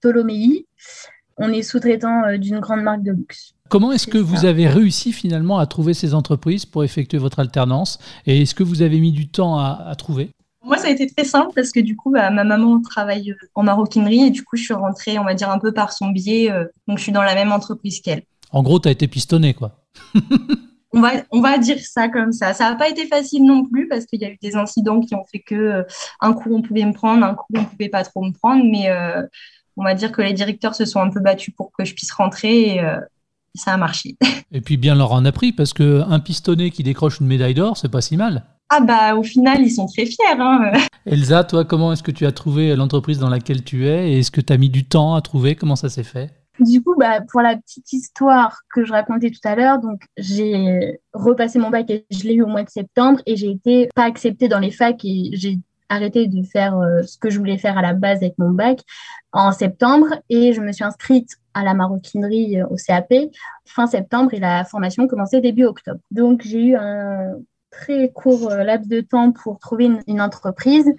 Ptolémée 0.00 0.66
on 1.38 1.52
est 1.52 1.62
sous-traitant 1.62 2.24
euh, 2.24 2.36
d'une 2.36 2.60
grande 2.60 2.82
marque 2.82 3.02
de 3.02 3.12
luxe. 3.12 3.54
Comment 3.68 3.92
est-ce 3.92 4.06
que 4.06 4.18
vous 4.18 4.46
avez 4.46 4.66
réussi 4.66 5.12
finalement 5.12 5.58
à 5.58 5.66
trouver 5.66 5.92
ces 5.92 6.14
entreprises 6.14 6.64
pour 6.64 6.84
effectuer 6.84 7.18
votre 7.18 7.38
alternance 7.38 7.98
Et 8.26 8.42
est-ce 8.42 8.54
que 8.54 8.62
vous 8.62 8.80
avez 8.80 8.98
mis 8.98 9.12
du 9.12 9.28
temps 9.28 9.58
à, 9.58 9.94
trouver? 9.96 10.30
Moi, 10.64 10.78
ça 10.78 10.88
a 10.88 10.90
été 10.90 11.06
très 11.06 11.24
simple 11.24 11.52
parce 11.54 11.70
que 11.70 11.80
du 11.80 11.94
coup, 11.94 12.10
bah, 12.10 12.30
ma 12.30 12.44
maman 12.44 12.80
travaille 12.80 13.32
euh, 13.32 13.46
en 13.54 13.62
maroquinerie 13.62 14.26
et 14.26 14.30
du 14.30 14.42
coup, 14.42 14.56
je 14.56 14.64
suis 14.64 14.74
rentrée, 14.74 15.18
on 15.18 15.24
va 15.24 15.34
dire, 15.34 15.50
un 15.50 15.58
peu 15.58 15.72
par 15.72 15.92
son 15.92 16.08
biais. 16.08 16.50
Euh, 16.50 16.64
donc, 16.86 16.98
je 16.98 17.02
suis 17.04 17.12
dans 17.12 17.22
la 17.22 17.34
même 17.34 17.52
entreprise 17.52 18.00
qu'elle. 18.00 18.22
En 18.52 18.62
gros, 18.62 18.80
tu 18.80 18.88
as 18.88 18.90
été 18.90 19.06
pistonné, 19.06 19.54
quoi. 19.54 19.84
on, 20.92 21.00
va, 21.00 21.12
on 21.30 21.40
va 21.40 21.58
dire 21.58 21.78
ça 21.80 22.08
comme 22.08 22.32
ça. 22.32 22.54
Ça 22.54 22.70
n'a 22.70 22.76
pas 22.76 22.88
été 22.88 23.06
facile 23.06 23.44
non 23.44 23.64
plus 23.64 23.88
parce 23.88 24.06
qu'il 24.06 24.20
y 24.20 24.24
a 24.24 24.30
eu 24.30 24.38
des 24.42 24.56
incidents 24.56 25.00
qui 25.00 25.14
ont 25.14 25.24
fait 25.30 25.40
que 25.40 25.84
un 26.20 26.32
coup, 26.32 26.54
on 26.54 26.62
pouvait 26.62 26.84
me 26.84 26.92
prendre, 26.92 27.24
un 27.24 27.34
coup, 27.34 27.46
on 27.54 27.60
ne 27.60 27.66
pouvait 27.66 27.88
pas 27.88 28.04
trop 28.04 28.22
me 28.22 28.32
prendre. 28.32 28.64
Mais 28.64 28.90
on 29.76 29.84
va 29.84 29.94
dire 29.94 30.12
que 30.12 30.22
les 30.22 30.32
directeurs 30.32 30.74
se 30.74 30.84
sont 30.84 31.00
un 31.00 31.10
peu 31.10 31.20
battus 31.20 31.54
pour 31.54 31.70
que 31.72 31.84
je 31.84 31.94
puisse 31.94 32.12
rentrer 32.12 32.76
et 32.76 32.80
ça 33.54 33.74
a 33.74 33.76
marché. 33.76 34.16
Et 34.52 34.60
puis 34.60 34.76
bien 34.76 34.94
leur 34.94 35.12
en 35.12 35.24
a 35.24 35.32
pris 35.32 35.52
parce 35.52 35.72
qu'un 35.72 36.20
pistonné 36.20 36.70
qui 36.70 36.82
décroche 36.82 37.20
une 37.20 37.26
médaille 37.26 37.54
d'or, 37.54 37.76
c'est 37.76 37.88
pas 37.88 38.00
si 38.00 38.16
mal. 38.16 38.44
Ah 38.70 38.80
bah 38.80 39.14
au 39.14 39.22
final, 39.22 39.62
ils 39.62 39.70
sont 39.70 39.86
très 39.86 40.04
fiers. 40.04 40.24
Hein. 40.38 40.72
Elsa, 41.06 41.44
toi, 41.44 41.64
comment 41.64 41.92
est-ce 41.92 42.02
que 42.02 42.10
tu 42.10 42.26
as 42.26 42.32
trouvé 42.32 42.76
l'entreprise 42.76 43.18
dans 43.18 43.30
laquelle 43.30 43.64
tu 43.64 43.86
es 43.86 44.12
et 44.12 44.18
est-ce 44.18 44.30
que 44.30 44.42
tu 44.42 44.52
as 44.52 44.58
mis 44.58 44.68
du 44.68 44.86
temps 44.86 45.14
à 45.14 45.22
trouver? 45.22 45.54
Comment 45.54 45.76
ça 45.76 45.88
s'est 45.88 46.02
fait? 46.02 46.30
Du 46.60 46.82
coup, 46.82 46.96
bah, 46.98 47.20
pour 47.30 47.40
la 47.40 47.56
petite 47.56 47.92
histoire 47.92 48.58
que 48.74 48.84
je 48.84 48.92
racontais 48.92 49.30
tout 49.30 49.40
à 49.44 49.54
l'heure, 49.54 49.80
donc 49.80 50.02
j'ai 50.16 51.00
repassé 51.12 51.58
mon 51.58 51.70
bac 51.70 51.88
et 51.88 52.04
je 52.10 52.24
l'ai 52.24 52.34
eu 52.34 52.42
au 52.42 52.48
mois 52.48 52.64
de 52.64 52.68
septembre 52.68 53.20
et 53.26 53.36
j'ai 53.36 53.50
été 53.50 53.88
pas 53.94 54.04
acceptée 54.04 54.48
dans 54.48 54.58
les 54.58 54.72
facs 54.72 55.04
et 55.04 55.30
j'ai 55.34 55.58
arrêté 55.88 56.26
de 56.26 56.42
faire 56.42 56.76
euh, 56.76 57.02
ce 57.02 57.16
que 57.16 57.30
je 57.30 57.38
voulais 57.38 57.58
faire 57.58 57.78
à 57.78 57.82
la 57.82 57.94
base 57.94 58.18
avec 58.18 58.36
mon 58.38 58.50
bac 58.50 58.80
en 59.32 59.52
septembre 59.52 60.08
et 60.28 60.52
je 60.52 60.60
me 60.60 60.72
suis 60.72 60.84
inscrite 60.84 61.36
à 61.58 61.64
la 61.64 61.74
maroquinerie 61.74 62.60
euh, 62.60 62.66
au 62.68 62.76
CAP 62.76 63.12
fin 63.64 63.86
septembre 63.86 64.34
et 64.34 64.40
la 64.40 64.64
formation 64.64 65.06
commençait 65.06 65.40
début 65.40 65.64
octobre. 65.64 66.00
Donc 66.10 66.42
j'ai 66.44 66.68
eu 66.68 66.76
un 66.76 67.34
très 67.70 68.10
court 68.10 68.50
euh, 68.50 68.64
laps 68.64 68.88
de 68.88 69.00
temps 69.00 69.32
pour 69.32 69.58
trouver 69.58 69.90
une, 70.06 70.20
entreprise. 70.20 70.90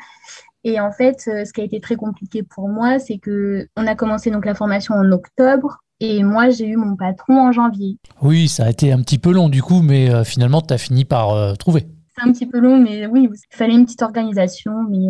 Et 0.63 0.79
en 0.79 0.91
fait, 0.91 1.23
euh, 1.27 1.45
ce 1.45 1.53
qui 1.53 1.61
a 1.61 1.63
été 1.63 1.79
très 1.79 1.95
compliqué 1.95 2.43
pour 2.43 2.67
moi, 2.67 2.99
c'est 2.99 3.17
que 3.17 3.67
on 3.75 3.87
a 3.87 3.95
commencé 3.95 4.29
donc 4.29 4.45
la 4.45 4.55
formation 4.55 4.95
en 4.95 5.11
octobre 5.11 5.79
et 6.01 6.23
moi 6.23 6.49
j'ai 6.49 6.67
eu 6.67 6.77
mon 6.77 6.95
patron 6.95 7.39
en 7.39 7.51
janvier. 7.51 7.97
Oui, 8.21 8.47
ça 8.47 8.65
a 8.65 8.69
été 8.69 8.91
un 8.91 9.01
petit 9.01 9.17
peu 9.17 9.31
long 9.31 9.49
du 9.49 9.61
coup, 9.61 9.81
mais 9.81 10.09
euh, 10.09 10.23
finalement 10.23 10.61
tu 10.61 10.73
as 10.73 10.77
fini 10.77 11.05
par 11.05 11.57
trouver. 11.57 11.87
C'est 12.15 12.27
un 12.27 12.31
petit 12.31 12.45
peu 12.45 12.59
long, 12.59 12.77
mais 12.77 13.05
oui, 13.07 13.29
il 13.31 13.55
fallait 13.55 13.73
une 13.73 13.85
petite 13.85 14.01
organisation, 14.01 14.83
mais 14.89 15.07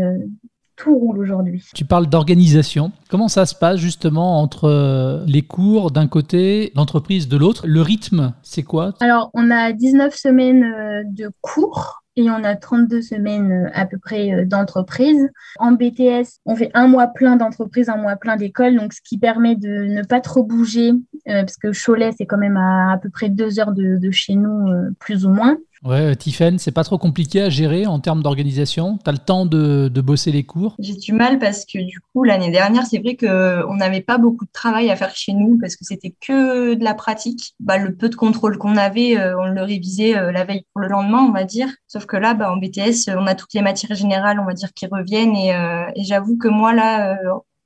tout 0.79 0.98
roule 0.98 1.19
aujourd'hui. 1.19 1.63
Tu 1.75 1.86
parles 1.86 2.07
d'organisation. 2.07 2.91
Comment 3.09 3.27
ça 3.27 3.45
se 3.45 3.53
passe 3.53 3.79
justement 3.79 4.41
entre 4.41 4.65
euh, 4.65 5.24
les 5.27 5.41
cours 5.41 5.91
d'un 5.91 6.07
côté, 6.07 6.71
l'entreprise 6.75 7.27
de 7.27 7.38
l'autre? 7.38 7.67
Le 7.67 7.81
rythme, 7.81 8.33
c'est 8.43 8.63
quoi? 8.63 8.93
Alors, 9.01 9.29
on 9.33 9.51
a 9.51 9.74
19 9.74 10.15
semaines 10.15 10.63
euh, 10.63 11.03
de 11.05 11.29
cours 11.41 12.01
et 12.15 12.29
on 12.29 12.43
a 12.45 12.55
32 12.55 13.01
semaines 13.01 13.51
euh, 13.51 13.69
à 13.74 13.86
peu 13.86 13.98
près 13.98 14.45
d'entreprise. 14.45 15.29
En 15.59 15.74
BTS, 15.74 16.39
on 16.45 16.55
fait 16.55 16.71
un 16.74 16.88
mois 16.88 17.07
plein 17.07 17.36
d'entreprise, 17.36 17.89
un 17.89 17.98
mois 17.98 18.15
plein 18.15 18.38
d'école, 18.38 18.77
donc 18.77 18.93
ce 18.93 19.01
qui 19.03 19.17
permet 19.17 19.55
de 19.55 19.83
ne 19.83 20.03
pas 20.03 20.21
trop 20.21 20.43
bouger, 20.43 20.93
parce 21.25 21.57
que 21.57 21.71
Cholet, 21.74 22.12
c'est 22.17 22.25
quand 22.25 22.38
même 22.38 22.57
à 22.57 22.93
à 22.93 22.98
peu 22.98 23.09
près 23.09 23.29
deux 23.29 23.59
heures 23.59 23.74
de, 23.74 23.98
de 23.98 24.12
chez 24.12 24.36
nous, 24.36 24.67
plus 25.00 25.25
ou 25.25 25.29
moins. 25.29 25.57
Ouais, 25.86 26.13
Tiffen, 26.15 26.59
c'est 26.59 26.74
pas 26.74 26.83
trop 26.83 26.98
compliqué 26.98 27.41
à 27.41 27.50
gérer 27.50 27.88
en 27.88 28.00
termes 28.00 28.21
d'organisation 28.21 28.98
Tu 29.03 29.09
as 29.09 29.13
le 29.13 29.17
temps 29.17 29.45
de, 29.45 29.89
bosser 30.01 30.31
les 30.31 30.43
cours 30.43 30.75
J'ai 30.79 30.95
du 30.95 31.13
mal 31.13 31.39
parce 31.39 31.65
que 31.65 31.79
du 31.79 32.00
coup, 32.01 32.24
l'année 32.24 32.51
dernière, 32.51 32.86
c'est 32.86 33.00
vrai 33.00 33.15
qu'on 33.15 33.75
n'avait 33.75 34.01
pas 34.01 34.17
beaucoup 34.17 34.45
de 34.45 34.51
travail 34.51 34.89
à 34.89 34.95
faire 34.95 35.15
chez 35.15 35.33
nous 35.33 35.57
parce 35.57 35.75
que 35.75 35.86
c'était 35.86 36.13
que 36.19 36.74
de 36.74 36.83
la 36.83 36.93
pratique. 36.93 37.53
Bah, 37.59 37.77
le 37.77 37.95
peu 37.95 38.09
de 38.09 38.15
contrôle 38.15 38.57
qu'on 38.57 38.75
avait, 38.75 39.17
euh, 39.17 39.39
on 39.39 39.48
le 39.48 39.62
révisait 39.62 40.17
euh, 40.17 40.31
la 40.31 40.43
veille 40.43 40.65
pour 40.74 40.81
le 40.81 40.89
lendemain, 40.89 41.25
on 41.27 41.31
va 41.31 41.45
dire. 41.45 41.69
Sauf 41.88 42.05
que 42.05 42.17
là, 42.17 42.33
bah, 42.33 42.51
en 42.51 42.57
BTS, 42.57 43.09
on 43.17 43.25
a 43.27 43.36
toutes 43.36 43.53
les 43.53 43.62
matières 43.62 43.95
générales, 43.95 44.39
on 44.39 44.45
va 44.45 44.53
dire, 44.53 44.74
qui 44.74 44.86
reviennent. 44.86 45.36
Euh, 45.36 45.89
et 45.95 46.03
j'avoue 46.03 46.38
que 46.38 46.50
moi, 46.50 46.74
là, 46.74 47.17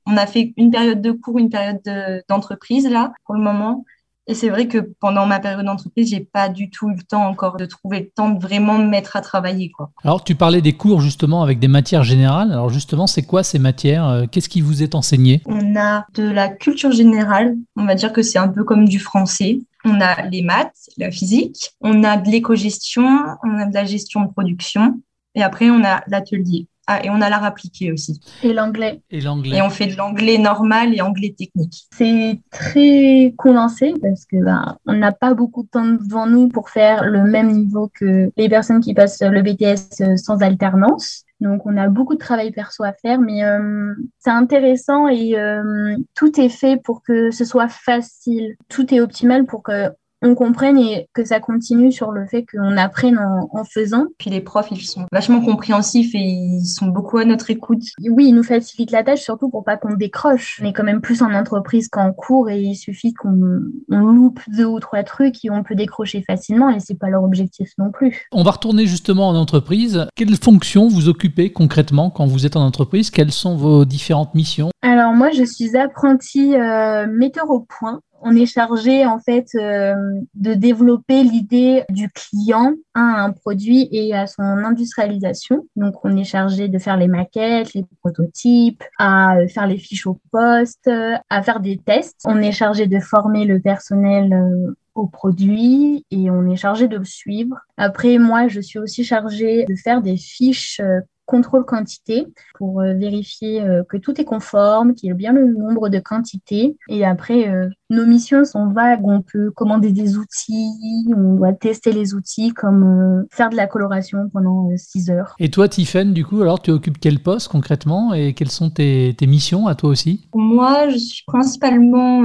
on 0.06 0.16
a 0.16 0.26
fait 0.26 0.52
une 0.56 0.70
période 0.70 1.00
de 1.00 1.12
cours, 1.12 1.38
une 1.38 1.50
période 1.50 1.80
d'entreprise, 2.28 2.88
là, 2.88 3.12
pour 3.24 3.34
le 3.34 3.42
moment. 3.42 3.84
Et 4.26 4.32
c'est 4.34 4.48
vrai 4.48 4.68
que 4.68 4.78
pendant 5.00 5.26
ma 5.26 5.38
période 5.38 5.66
d'entreprise, 5.66 6.08
j'ai 6.08 6.20
pas 6.20 6.48
du 6.48 6.70
tout 6.70 6.88
eu 6.88 6.94
le 6.94 7.02
temps 7.02 7.26
encore 7.26 7.56
de 7.56 7.66
trouver 7.66 8.00
le 8.00 8.08
temps 8.08 8.30
de 8.30 8.40
vraiment 8.40 8.78
me 8.78 8.88
mettre 8.88 9.16
à 9.16 9.20
travailler. 9.20 9.70
Quoi. 9.70 9.90
Alors, 10.02 10.24
tu 10.24 10.34
parlais 10.34 10.62
des 10.62 10.72
cours 10.72 11.02
justement 11.02 11.42
avec 11.42 11.58
des 11.58 11.68
matières 11.68 12.04
générales. 12.04 12.50
Alors, 12.50 12.70
justement, 12.70 13.06
c'est 13.06 13.22
quoi 13.22 13.42
ces 13.42 13.58
matières? 13.58 14.06
Euh, 14.08 14.24
Qu'est-ce 14.30 14.48
qui 14.48 14.62
vous 14.62 14.82
est 14.82 14.94
enseigné? 14.94 15.42
On 15.44 15.76
a 15.76 16.06
de 16.14 16.22
la 16.22 16.48
culture 16.48 16.90
générale. 16.92 17.54
On 17.76 17.84
va 17.84 17.94
dire 17.94 18.12
que 18.12 18.22
c'est 18.22 18.38
un 18.38 18.48
peu 18.48 18.64
comme 18.64 18.88
du 18.88 18.98
français. 18.98 19.58
On 19.84 20.00
a 20.00 20.22
les 20.28 20.40
maths, 20.40 20.88
la 20.96 21.10
physique. 21.10 21.72
On 21.82 22.02
a 22.02 22.16
de 22.16 22.30
l'éco-gestion. 22.30 23.18
On 23.42 23.58
a 23.58 23.66
de 23.66 23.74
la 23.74 23.84
gestion 23.84 24.22
de 24.22 24.28
production. 24.28 25.00
Et 25.34 25.42
après, 25.42 25.68
on 25.68 25.84
a 25.84 26.02
l'atelier. 26.06 26.66
Ah, 26.86 27.04
et 27.04 27.10
on 27.10 27.20
a 27.20 27.30
l'art 27.30 27.44
appliqué 27.44 27.92
aussi. 27.92 28.20
Et 28.42 28.52
l'anglais. 28.52 29.00
Et 29.10 29.20
l'anglais. 29.20 29.56
Et 29.56 29.62
on 29.62 29.70
fait 29.70 29.86
de 29.86 29.96
l'anglais 29.96 30.38
normal 30.38 30.94
et 30.94 31.00
anglais 31.00 31.34
technique. 31.36 31.86
C'est 31.94 32.40
très 32.50 33.34
condensé 33.38 33.94
parce 34.02 34.26
que 34.26 34.36
ben, 34.36 34.76
on 34.86 34.92
n'a 34.92 35.12
pas 35.12 35.32
beaucoup 35.32 35.62
de 35.62 35.68
temps 35.68 35.86
devant 35.86 36.26
nous 36.26 36.48
pour 36.48 36.68
faire 36.68 37.04
le 37.04 37.24
même 37.24 37.50
niveau 37.50 37.90
que 37.94 38.30
les 38.36 38.48
personnes 38.48 38.80
qui 38.80 38.92
passent 38.92 39.22
le 39.22 39.42
BTS 39.42 40.16
sans 40.18 40.42
alternance. 40.42 41.24
Donc 41.40 41.66
on 41.66 41.76
a 41.76 41.88
beaucoup 41.88 42.14
de 42.14 42.18
travail 42.18 42.52
perso 42.52 42.84
à 42.84 42.92
faire, 42.92 43.20
mais 43.20 43.44
euh, 43.44 43.94
c'est 44.18 44.30
intéressant 44.30 45.08
et 45.08 45.38
euh, 45.38 45.96
tout 46.14 46.40
est 46.40 46.48
fait 46.48 46.80
pour 46.82 47.02
que 47.02 47.30
ce 47.30 47.44
soit 47.44 47.68
facile. 47.68 48.56
Tout 48.68 48.94
est 48.94 49.00
optimal 49.00 49.44
pour 49.44 49.62
que 49.62 49.90
on 50.24 50.34
comprenne 50.34 50.78
et 50.78 51.06
que 51.12 51.24
ça 51.24 51.38
continue 51.38 51.92
sur 51.92 52.10
le 52.10 52.26
fait 52.26 52.46
qu'on 52.50 52.76
apprenne 52.78 53.18
en, 53.18 53.64
faisant. 53.64 54.06
Puis 54.18 54.30
les 54.30 54.40
profs, 54.40 54.68
ils 54.70 54.80
sont 54.80 55.06
vachement 55.12 55.40
compréhensifs 55.40 56.14
et 56.14 56.18
ils 56.18 56.64
sont 56.64 56.86
beaucoup 56.86 57.18
à 57.18 57.24
notre 57.24 57.50
écoute. 57.50 57.82
Oui, 58.10 58.26
ils 58.28 58.34
nous 58.34 58.42
facilitent 58.42 58.90
la 58.90 59.02
tâche, 59.02 59.20
surtout 59.20 59.50
pour 59.50 59.64
pas 59.64 59.76
qu'on 59.76 59.94
décroche. 59.94 60.60
On 60.62 60.66
est 60.66 60.72
quand 60.72 60.82
même 60.82 61.02
plus 61.02 61.22
en 61.22 61.32
entreprise 61.32 61.88
qu'en 61.88 62.12
cours 62.12 62.50
et 62.50 62.60
il 62.60 62.74
suffit 62.74 63.12
qu'on 63.12 63.60
loupe 63.88 64.40
deux 64.48 64.64
ou 64.64 64.80
trois 64.80 65.02
trucs 65.02 65.44
et 65.44 65.50
on 65.50 65.62
peut 65.62 65.74
décrocher 65.74 66.24
facilement 66.26 66.70
et 66.70 66.80
c'est 66.80 66.98
pas 66.98 67.10
leur 67.10 67.22
objectif 67.22 67.70
non 67.78 67.90
plus. 67.90 68.26
On 68.32 68.42
va 68.42 68.52
retourner 68.52 68.86
justement 68.86 69.28
en 69.28 69.34
entreprise. 69.34 70.06
Quelles 70.16 70.36
fonctions 70.36 70.88
vous 70.88 71.08
occupez 71.08 71.52
concrètement 71.52 72.10
quand 72.10 72.26
vous 72.26 72.46
êtes 72.46 72.56
en 72.56 72.64
entreprise? 72.64 73.10
Quelles 73.10 73.32
sont 73.32 73.56
vos 73.56 73.84
différentes 73.84 74.34
missions? 74.34 74.70
Alors 74.82 75.12
moi, 75.12 75.30
je 75.32 75.44
suis 75.44 75.76
apprentie 75.76 76.54
euh, 76.56 77.06
metteur 77.06 77.50
au 77.50 77.60
point 77.60 78.00
on 78.24 78.34
est 78.34 78.46
chargé 78.46 79.06
en 79.06 79.20
fait 79.20 79.48
euh, 79.54 79.94
de 80.34 80.54
développer 80.54 81.22
l'idée 81.22 81.84
du 81.90 82.10
client 82.10 82.72
à 82.94 83.00
un 83.00 83.30
produit 83.30 83.88
et 83.92 84.14
à 84.14 84.26
son 84.26 84.42
industrialisation. 84.42 85.66
Donc 85.76 86.04
on 86.04 86.16
est 86.16 86.24
chargé 86.24 86.68
de 86.68 86.78
faire 86.78 86.96
les 86.96 87.08
maquettes, 87.08 87.74
les 87.74 87.84
prototypes, 88.00 88.82
à 88.98 89.36
faire 89.48 89.66
les 89.66 89.78
fiches 89.78 90.06
au 90.06 90.18
poste, 90.32 90.90
à 91.30 91.42
faire 91.42 91.60
des 91.60 91.76
tests. 91.76 92.20
On 92.24 92.38
est 92.40 92.52
chargé 92.52 92.86
de 92.86 92.98
former 92.98 93.44
le 93.44 93.60
personnel 93.60 94.32
euh, 94.32 94.74
au 94.94 95.06
produit 95.06 96.06
et 96.10 96.30
on 96.30 96.48
est 96.48 96.56
chargé 96.56 96.88
de 96.88 96.96
le 96.96 97.04
suivre. 97.04 97.56
Après, 97.76 98.18
moi, 98.18 98.48
je 98.48 98.60
suis 98.60 98.78
aussi 98.78 99.04
chargée 99.04 99.64
de 99.64 99.74
faire 99.74 100.00
des 100.02 100.16
fiches 100.16 100.80
euh, 100.80 101.00
contrôle 101.26 101.64
quantité 101.64 102.26
pour 102.54 102.80
euh, 102.80 102.94
vérifier 102.94 103.62
euh, 103.62 103.82
que 103.88 103.96
tout 103.96 104.20
est 104.20 104.24
conforme, 104.24 104.94
qu'il 104.94 105.08
y 105.08 105.10
ait 105.10 105.14
bien 105.14 105.32
le 105.32 105.46
nombre 105.46 105.88
de 105.88 105.98
quantités. 105.98 106.76
Et 106.88 107.04
après, 107.04 107.48
euh, 107.48 107.68
nos 107.90 108.06
missions 108.06 108.44
sont 108.44 108.68
vagues. 108.70 109.04
On 109.04 109.22
peut 109.22 109.50
commander 109.50 109.92
des 109.92 110.16
outils, 110.16 110.72
on 111.16 111.34
doit 111.34 111.52
tester 111.52 111.92
les 111.92 112.14
outils 112.14 112.52
comme 112.52 113.24
faire 113.30 113.50
de 113.50 113.56
la 113.56 113.66
coloration 113.66 114.28
pendant 114.32 114.70
6 114.76 115.10
heures. 115.10 115.34
Et 115.38 115.50
toi, 115.50 115.68
Tiffen, 115.68 116.12
du 116.12 116.24
coup, 116.24 116.40
alors 116.42 116.60
tu 116.60 116.70
occupes 116.70 116.98
quel 117.00 117.20
poste 117.20 117.48
concrètement? 117.48 118.14
Et 118.14 118.34
quelles 118.34 118.50
sont 118.50 118.70
tes, 118.70 119.14
tes 119.16 119.26
missions 119.26 119.66
à 119.66 119.74
toi 119.74 119.90
aussi? 119.90 120.28
Moi, 120.34 120.88
je 120.90 120.98
suis 120.98 121.24
principalement 121.26 122.22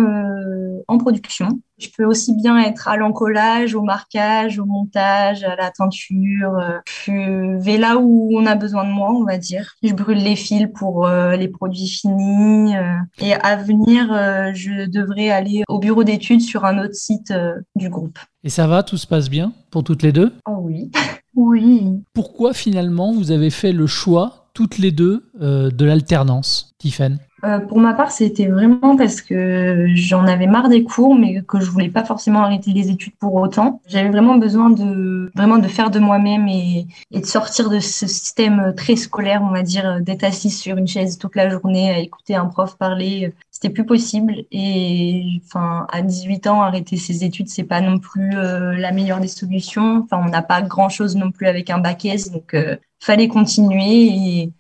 en 0.90 0.98
production. 0.98 1.62
Je 1.78 1.88
peux 1.96 2.04
aussi 2.04 2.36
bien 2.36 2.58
être 2.58 2.88
à 2.88 2.98
l'encollage, 2.98 3.74
au 3.74 3.82
marquage, 3.82 4.60
au 4.60 4.66
montage, 4.66 5.44
à 5.44 5.56
la 5.56 5.70
teinture. 5.70 6.60
Je 7.06 7.58
vais 7.58 7.78
là 7.78 7.98
où 7.98 8.32
on 8.34 8.46
a 8.46 8.56
besoin 8.56 8.86
de 8.86 8.92
moi, 8.92 9.12
on 9.12 9.24
va 9.24 9.38
dire. 9.38 9.76
Je 9.84 9.94
brûle 9.94 10.18
les 10.18 10.36
fils 10.36 10.68
pour 10.76 11.08
euh, 11.08 11.36
les 11.36 11.48
produits 11.48 11.88
finis. 11.88 12.76
Euh. 12.76 12.96
et 13.20 13.34
à 13.34 13.56
venir, 13.56 14.12
euh, 14.12 14.52
je 14.54 14.90
devrais 14.90 15.30
aller 15.30 15.64
au 15.70 15.80
bureau 15.80 16.04
d'études 16.04 16.42
sur 16.42 16.66
un 16.66 16.84
autre 16.84 16.96
site 16.96 17.34
du 17.76 17.90
groupe. 17.90 18.20
Et 18.44 18.50
ça 18.50 18.68
va, 18.68 18.84
tout 18.84 18.98
se 18.98 19.08
passe 19.08 19.30
bien 19.30 19.54
pour 19.70 19.84
toutes 19.84 20.04
les 20.04 20.12
deux? 20.12 20.34
Oh 20.48 20.58
oui. 20.60 20.92
oui. 21.36 22.02
Pourquoi 22.14 22.54
finalement 22.54 23.14
vous 23.14 23.32
avez 23.32 23.52
fait 23.52 23.72
le 23.72 23.88
choix, 23.88 24.50
toutes 24.54 24.80
les 24.80 24.92
deux, 24.92 25.30
de 25.40 25.86
l'alternance, 25.86 26.74
Tiffen 26.80 27.20
euh, 27.44 27.60
pour 27.60 27.80
ma 27.80 27.94
part, 27.94 28.12
c'était 28.12 28.48
vraiment 28.48 28.96
parce 28.98 29.22
que 29.22 29.88
j'en 29.94 30.26
avais 30.26 30.48
marre 30.48 30.70
des 30.70 30.84
cours, 30.84 31.16
mais 31.16 31.42
que 31.42 31.60
je 31.60 31.70
voulais 31.70 31.90
pas 31.90 32.04
forcément 32.04 32.40
arrêter 32.40 32.72
les 32.72 32.90
études 32.90 33.16
pour 33.18 33.36
autant. 33.36 33.82
J'avais 33.88 34.10
vraiment 34.10 34.38
besoin 34.38 34.70
de 34.70 35.32
vraiment 35.36 35.58
de 35.58 35.68
faire 35.68 35.90
de 35.90 36.00
moi-même 36.00 36.48
et, 36.48 36.88
et, 37.12 37.20
de 37.22 37.26
sortir 37.26 37.70
de 37.70 37.80
ce 37.80 38.08
système 38.08 38.74
très 38.76 38.96
scolaire, 38.96 39.42
on 39.44 39.52
va 39.52 39.64
dire, 39.64 40.02
d'être 40.02 40.24
assise 40.24 40.60
sur 40.60 40.78
une 40.78 40.88
chaise 40.88 41.18
toute 41.18 41.36
la 41.36 41.50
journée 41.50 41.92
à 41.92 42.00
écouter 42.00 42.36
un 42.36 42.46
prof 42.46 42.78
parler. 42.78 43.34
C'était 43.62 43.74
plus 43.74 43.86
possible. 43.86 44.36
Et 44.52 45.42
enfin, 45.46 45.86
à 45.92 46.02
18 46.02 46.48
ans, 46.48 46.62
arrêter 46.62 46.96
ses 46.96 47.26
études, 47.26 47.50
c'est 47.50 47.64
pas 47.64 47.82
non 47.82 48.00
plus 48.00 48.38
euh, 48.38 48.74
la 48.78 48.92
meilleure 48.92 49.20
des 49.20 49.28
solutions. 49.28 50.02
Enfin, 50.04 50.22
on 50.26 50.30
n'a 50.30 50.42
pas 50.42 50.62
grand-chose 50.62 51.18
non 51.18 51.32
plus 51.32 51.48
avec 51.48 51.70
un 51.70 51.80
bac 51.80 52.06
S, 52.06 52.32
donc 52.32 52.54
euh, 52.54 52.78
fallait 53.02 53.28
continuer 53.28 54.08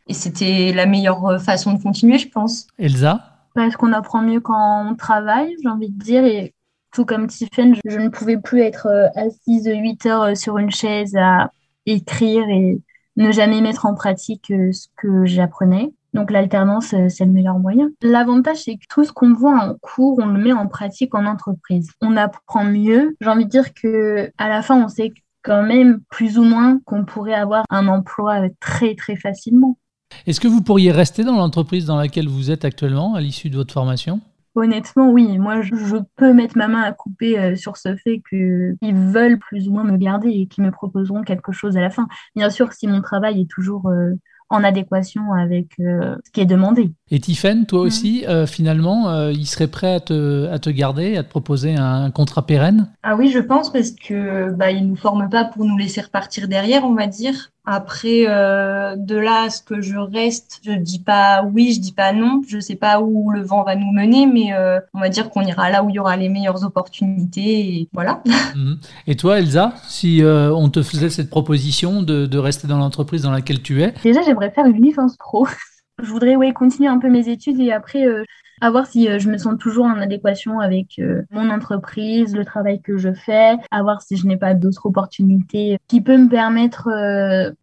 et, 0.07 0.13
c'était 0.13 0.73
la 0.73 0.85
meilleure 0.85 1.41
façon 1.41 1.73
de 1.73 1.81
continuer, 1.81 2.17
je 2.17 2.27
pense. 2.27 2.67
Elsa? 2.77 3.21
Parce 3.55 3.75
qu'on 3.77 3.93
apprend 3.93 4.21
mieux 4.21 4.39
quand 4.41 4.89
on 4.89 4.95
travaille, 4.95 5.55
j'ai 5.61 5.69
envie 5.69 5.89
de 5.89 6.03
dire. 6.03 6.25
Et 6.25 6.53
tout 6.91 7.05
comme 7.05 7.27
Tiffen, 7.27 7.75
je, 7.85 7.97
ne 7.97 8.09
pouvais 8.09 8.37
plus 8.37 8.61
être 8.61 8.87
euh, 8.87 9.07
assise 9.15 9.67
8 9.67 10.05
heures 10.05 10.23
euh, 10.23 10.35
sur 10.35 10.57
une 10.57 10.71
chaise 10.71 11.15
à 11.15 11.51
écrire 11.85 12.47
et 12.49 12.81
ne 13.15 13.31
jamais 13.31 13.61
mettre 13.61 13.85
en 13.85 13.93
pratique 13.93 14.51
euh, 14.51 14.71
ce 14.71 14.87
que 14.97 15.25
j'apprenais. 15.25 15.91
Donc 16.13 16.31
l'alternance, 16.31 16.93
euh, 16.93 17.07
c'est 17.09 17.25
le 17.25 17.31
meilleur 17.31 17.59
moyen. 17.59 17.89
L'avantage, 18.01 18.63
c'est 18.63 18.75
que 18.75 18.85
tout 18.89 19.03
ce 19.03 19.11
qu'on 19.11 19.33
voit 19.33 19.55
en 19.55 19.75
cours, 19.81 20.19
on 20.21 20.27
le 20.27 20.41
met 20.41 20.53
en 20.53 20.67
pratique 20.67 21.13
en 21.15 21.25
entreprise. 21.25 21.91
On 22.01 22.17
apprend 22.17 22.63
mieux. 22.63 23.15
J'ai 23.21 23.29
envie 23.29 23.45
de 23.45 23.49
dire 23.49 23.73
que 23.73 24.31
à 24.37 24.49
la 24.49 24.61
fin, 24.61 24.83
on 24.83 24.87
sait 24.87 25.13
quand 25.43 25.63
même 25.63 26.01
plus 26.09 26.37
ou 26.37 26.43
moins 26.43 26.79
qu'on 26.85 27.05
pourrait 27.05 27.33
avoir 27.33 27.65
un 27.69 27.87
emploi 27.87 28.49
très 28.59 28.95
très 28.95 29.15
facilement. 29.15 29.77
Est-ce 30.25 30.39
que 30.39 30.47
vous 30.47 30.61
pourriez 30.61 30.91
rester 30.91 31.23
dans 31.23 31.35
l'entreprise 31.35 31.85
dans 31.85 31.95
laquelle 31.95 32.27
vous 32.27 32.51
êtes 32.51 32.65
actuellement 32.65 33.15
à 33.15 33.21
l'issue 33.21 33.49
de 33.49 33.55
votre 33.55 33.73
formation? 33.73 34.19
Honnêtement, 34.55 35.11
oui. 35.11 35.37
Moi, 35.37 35.61
je, 35.61 35.97
peux 36.15 36.33
mettre 36.33 36.57
ma 36.57 36.67
main 36.67 36.81
à 36.81 36.91
couper 36.91 37.39
euh, 37.39 37.55
sur 37.55 37.77
ce 37.77 37.95
fait 37.95 38.21
qu'ils 38.27 38.77
veulent 38.81 39.39
plus 39.39 39.69
ou 39.69 39.71
moins 39.71 39.83
me 39.83 39.95
garder 39.95 40.29
et 40.29 40.47
qu'ils 40.47 40.63
me 40.63 40.71
proposeront 40.71 41.21
quelque 41.21 41.51
chose 41.51 41.77
à 41.77 41.81
la 41.81 41.89
fin. 41.89 42.07
Bien 42.35 42.49
sûr, 42.49 42.73
si 42.73 42.87
mon 42.87 43.01
travail 43.01 43.41
est 43.41 43.49
toujours 43.49 43.87
euh, 43.87 44.15
en 44.49 44.63
adéquation 44.63 45.33
avec 45.33 45.67
euh, 45.79 46.15
ce 46.25 46.31
qui 46.31 46.41
est 46.41 46.45
demandé. 46.45 46.91
Et 47.11 47.19
Tiffen, 47.19 47.65
toi 47.65 47.83
mm. 47.83 47.85
aussi, 47.85 48.25
euh, 48.27 48.45
finalement, 48.45 49.09
euh, 49.09 49.31
il 49.31 49.45
serait 49.45 49.67
prêt 49.67 49.93
à 49.93 49.99
te, 49.99 50.47
à 50.47 50.59
te 50.59 50.69
garder, 50.69 51.17
à 51.17 51.23
te 51.23 51.29
proposer 51.29 51.75
un, 51.75 52.11
contrat 52.11 52.45
pérenne? 52.45 52.87
Ah 53.03 53.15
oui, 53.15 53.29
je 53.29 53.39
pense, 53.39 53.71
parce 53.71 53.91
que 53.91 54.51
bah, 54.51 54.71
il 54.71 54.87
nous 54.87 54.95
forme 54.95 55.29
pas 55.29 55.45
pour 55.45 55.65
nous 55.65 55.77
laisser 55.77 56.01
repartir 56.01 56.47
derrière, 56.47 56.83
on 56.83 56.95
va 56.95 57.07
dire. 57.07 57.51
Après, 57.71 58.25
de 58.25 59.15
là 59.15 59.43
à 59.43 59.49
ce 59.49 59.61
que 59.61 59.79
je 59.79 59.97
reste, 59.97 60.59
je 60.63 60.71
dis 60.71 60.99
pas 60.99 61.43
oui, 61.43 61.73
je 61.73 61.79
dis 61.79 61.91
pas 61.91 62.13
non. 62.13 62.41
Je 62.47 62.59
sais 62.59 62.75
pas 62.75 62.99
où 62.99 63.29
le 63.29 63.41
vent 63.41 63.63
va 63.63 63.75
nous 63.75 63.91
mener, 63.91 64.25
mais 64.25 64.53
on 64.93 64.99
va 64.99 65.09
dire 65.09 65.29
qu'on 65.29 65.41
ira 65.41 65.69
là 65.69 65.83
où 65.83 65.89
il 65.89 65.95
y 65.95 65.99
aura 65.99 66.17
les 66.17 66.29
meilleures 66.29 66.63
opportunités. 66.63 67.81
Et 67.81 67.89
voilà. 67.93 68.23
Mm. 68.55 68.75
Et 69.05 69.15
toi, 69.15 69.38
Elsa, 69.38 69.73
si 69.88 70.21
on 70.23 70.69
te 70.69 70.81
faisait 70.81 71.11
cette 71.11 71.29
proposition 71.29 72.01
de, 72.01 72.25
de 72.25 72.38
rester 72.39 72.67
dans 72.67 72.79
l'entreprise 72.79 73.21
dans 73.21 73.31
laquelle 73.31 73.61
tu 73.61 73.83
es? 73.83 73.93
Déjà, 74.03 74.23
j'aimerais 74.23 74.49
faire 74.49 74.65
une 74.65 74.81
licence 74.81 75.15
pro. 75.17 75.47
je 76.03 76.09
voudrais 76.09 76.35
ouais, 76.35 76.53
continuer 76.53 76.89
un 76.89 76.99
peu 76.99 77.09
mes 77.09 77.29
études 77.29 77.59
et 77.59 77.71
après 77.71 78.05
euh, 78.05 78.23
à 78.61 78.69
voir 78.69 78.85
si 78.85 79.07
euh, 79.07 79.19
je 79.19 79.29
me 79.29 79.37
sens 79.37 79.55
toujours 79.59 79.85
en 79.85 79.97
adéquation 79.97 80.59
avec 80.59 80.99
euh, 80.99 81.23
mon 81.31 81.49
entreprise, 81.49 82.35
le 82.35 82.45
travail 82.45 82.81
que 82.81 82.97
je 82.97 83.13
fais, 83.13 83.55
à 83.71 83.81
voir 83.83 84.01
si 84.01 84.17
je 84.17 84.27
n'ai 84.27 84.37
pas 84.37 84.53
d'autres 84.53 84.85
opportunités 84.85 85.77
qui 85.87 86.01
peuvent 86.01 86.19
me 86.19 86.29
permettre 86.29 86.89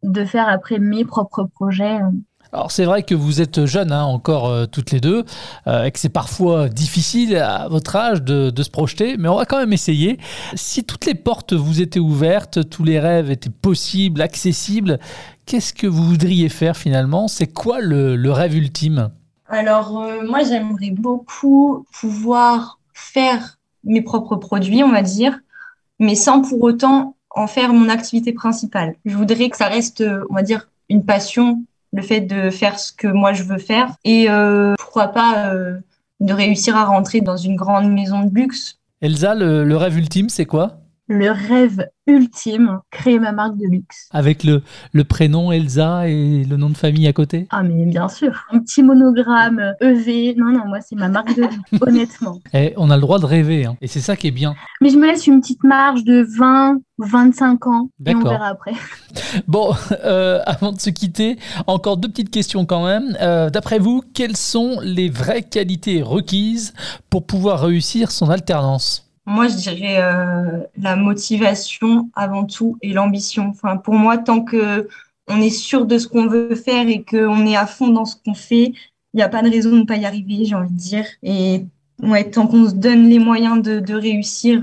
de 0.02 0.24
faire 0.24 0.48
après 0.48 0.78
mes 0.78 1.04
propres 1.04 1.44
projets. 1.44 2.00
Alors 2.52 2.70
c'est 2.70 2.84
vrai 2.84 3.02
que 3.02 3.14
vous 3.14 3.40
êtes 3.40 3.66
jeunes 3.66 3.92
hein, 3.92 4.04
encore 4.04 4.48
euh, 4.48 4.66
toutes 4.66 4.90
les 4.90 5.00
deux, 5.00 5.24
euh, 5.66 5.84
et 5.84 5.90
que 5.90 5.98
c'est 5.98 6.08
parfois 6.08 6.68
difficile 6.68 7.36
à 7.36 7.68
votre 7.68 7.96
âge 7.96 8.22
de, 8.22 8.62
se 8.62 8.70
projeter, 8.70 9.16
mais 9.18 9.28
on 9.28 9.36
va 9.36 9.44
quand 9.44 9.58
même 9.58 9.72
essayer. 9.72 10.18
Si 10.54 10.84
toutes 10.84 11.06
les 11.06 11.14
portes 11.14 11.52
vous 11.52 11.80
étaient 11.80 12.00
ouvertes, 12.00 12.68
tous 12.70 12.84
les 12.84 12.98
rêves 12.98 13.30
étaient 13.30 13.50
possibles, 13.50 14.22
accessibles, 14.22 14.98
qu'est-ce 15.44 15.72
que 15.72 15.86
vous 15.86 16.04
voudriez 16.04 16.48
faire 16.48 16.76
finalement? 16.76 17.28
C'est 17.28 17.46
quoi 17.46 17.80
le, 17.80 18.30
rêve 18.30 18.56
ultime? 18.56 19.10
Alors 19.48 20.00
euh, 20.02 20.26
moi 20.26 20.42
j'aimerais 20.42 20.90
beaucoup 20.90 21.84
pouvoir 22.00 22.78
faire 22.94 23.58
mes 23.84 24.02
propres 24.02 24.36
produits, 24.36 24.82
on 24.82 24.90
va 24.90 25.02
dire, 25.02 25.38
mais 25.98 26.14
sans 26.14 26.42
pour 26.42 26.62
autant 26.62 27.14
en 27.30 27.46
faire 27.46 27.72
mon 27.72 27.88
activité 27.88 28.32
principale. 28.32 28.96
Je 29.04 29.16
voudrais 29.16 29.50
que 29.50 29.56
ça 29.56 29.68
reste, 29.68 30.02
on 30.30 30.34
va 30.34 30.42
dire, 30.42 30.68
une 30.88 31.04
passion 31.04 31.62
le 31.92 32.02
fait 32.02 32.20
de 32.20 32.50
faire 32.50 32.78
ce 32.78 32.92
que 32.92 33.06
moi 33.06 33.32
je 33.32 33.42
veux 33.42 33.58
faire 33.58 33.94
et 34.04 34.28
euh, 34.28 34.74
pourquoi 34.78 35.08
pas 35.08 35.48
euh, 35.48 35.78
de 36.20 36.32
réussir 36.32 36.76
à 36.76 36.84
rentrer 36.84 37.20
dans 37.20 37.36
une 37.36 37.56
grande 37.56 37.90
maison 37.90 38.24
de 38.24 38.34
luxe. 38.34 38.78
Elsa, 39.00 39.34
le 39.34 39.76
rêve 39.76 39.96
ultime, 39.98 40.28
c'est 40.28 40.46
quoi? 40.46 40.78
Le 41.08 41.30
rêve 41.30 41.88
ultime, 42.08 42.80
créer 42.90 43.18
ma 43.18 43.32
marque 43.32 43.56
de 43.56 43.66
luxe. 43.66 44.08
Avec 44.10 44.44
le, 44.44 44.62
le 44.92 45.04
prénom 45.04 45.52
Elsa 45.52 46.08
et 46.08 46.44
le 46.44 46.56
nom 46.56 46.70
de 46.70 46.76
famille 46.76 47.06
à 47.06 47.12
côté? 47.12 47.46
Ah 47.50 47.62
mais 47.62 47.84
bien 47.86 48.08
sûr, 48.08 48.44
un 48.50 48.60
petit 48.60 48.82
monogramme 48.82 49.74
EV. 49.80 50.34
Non, 50.36 50.52
non, 50.52 50.66
moi 50.66 50.80
c'est 50.80 50.96
ma 50.96 51.08
marque 51.08 51.36
de 51.36 51.42
luxe, 51.42 51.56
honnêtement. 51.80 52.40
Et 52.52 52.66
eh, 52.66 52.74
on 52.76 52.90
a 52.90 52.96
le 52.96 53.00
droit 53.00 53.18
de 53.18 53.26
rêver, 53.26 53.66
hein. 53.66 53.76
et 53.80 53.86
c'est 53.86 54.00
ça 54.00 54.16
qui 54.16 54.28
est 54.28 54.32
bien. 54.32 54.54
Mais 54.80 54.90
je 54.90 54.98
me 54.98 55.06
laisse 55.06 55.26
une 55.26 55.40
petite 55.40 55.62
marge 55.64 56.04
de 56.04 56.26
20, 56.38 56.78
25 56.98 57.66
ans, 57.66 57.90
et 58.04 58.14
on 58.14 58.22
verra 58.22 58.48
après. 58.48 58.72
Bon, 59.48 59.74
euh, 60.04 60.40
avant 60.46 60.72
de 60.72 60.80
se 60.80 60.90
quitter, 60.90 61.38
encore 61.66 61.96
deux 61.96 62.08
petites 62.08 62.30
questions 62.30 62.66
quand 62.66 62.84
même. 62.84 63.16
Euh, 63.20 63.50
d'après 63.50 63.78
vous, 63.78 64.02
quelles 64.14 64.36
sont 64.36 64.78
les 64.82 65.08
vraies 65.08 65.42
qualités 65.42 66.02
requises 66.02 66.74
pour 67.10 67.26
pouvoir 67.26 67.60
réussir 67.60 68.10
son 68.10 68.30
alternance? 68.30 69.05
Moi, 69.26 69.48
je 69.48 69.56
dirais 69.56 70.00
euh, 70.02 70.62
la 70.78 70.96
motivation 70.96 72.10
avant 72.14 72.44
tout 72.46 72.78
et 72.82 72.92
l'ambition. 72.92 73.48
Enfin, 73.48 73.76
pour 73.76 73.94
moi, 73.94 74.18
tant 74.18 74.42
que 74.44 74.88
on 75.28 75.40
est 75.40 75.50
sûr 75.50 75.86
de 75.86 75.98
ce 75.98 76.06
qu'on 76.08 76.26
veut 76.28 76.54
faire 76.54 76.88
et 76.88 77.04
qu'on 77.04 77.46
est 77.46 77.56
à 77.56 77.66
fond 77.66 77.88
dans 77.88 78.04
ce 78.04 78.16
qu'on 78.16 78.34
fait, 78.34 78.66
il 79.14 79.16
n'y 79.16 79.22
a 79.22 79.28
pas 79.28 79.42
de 79.42 79.50
raison 79.50 79.72
de 79.72 79.78
ne 79.80 79.84
pas 79.84 79.96
y 79.96 80.04
arriver, 80.06 80.44
j'ai 80.44 80.54
envie 80.54 80.70
de 80.72 80.76
dire. 80.78 81.06
Et 81.22 81.66
Ouais, 82.02 82.30
tant 82.30 82.46
qu'on 82.46 82.68
se 82.68 82.74
donne 82.74 83.08
les 83.08 83.18
moyens 83.18 83.62
de, 83.62 83.80
de 83.80 83.94
réussir, 83.94 84.62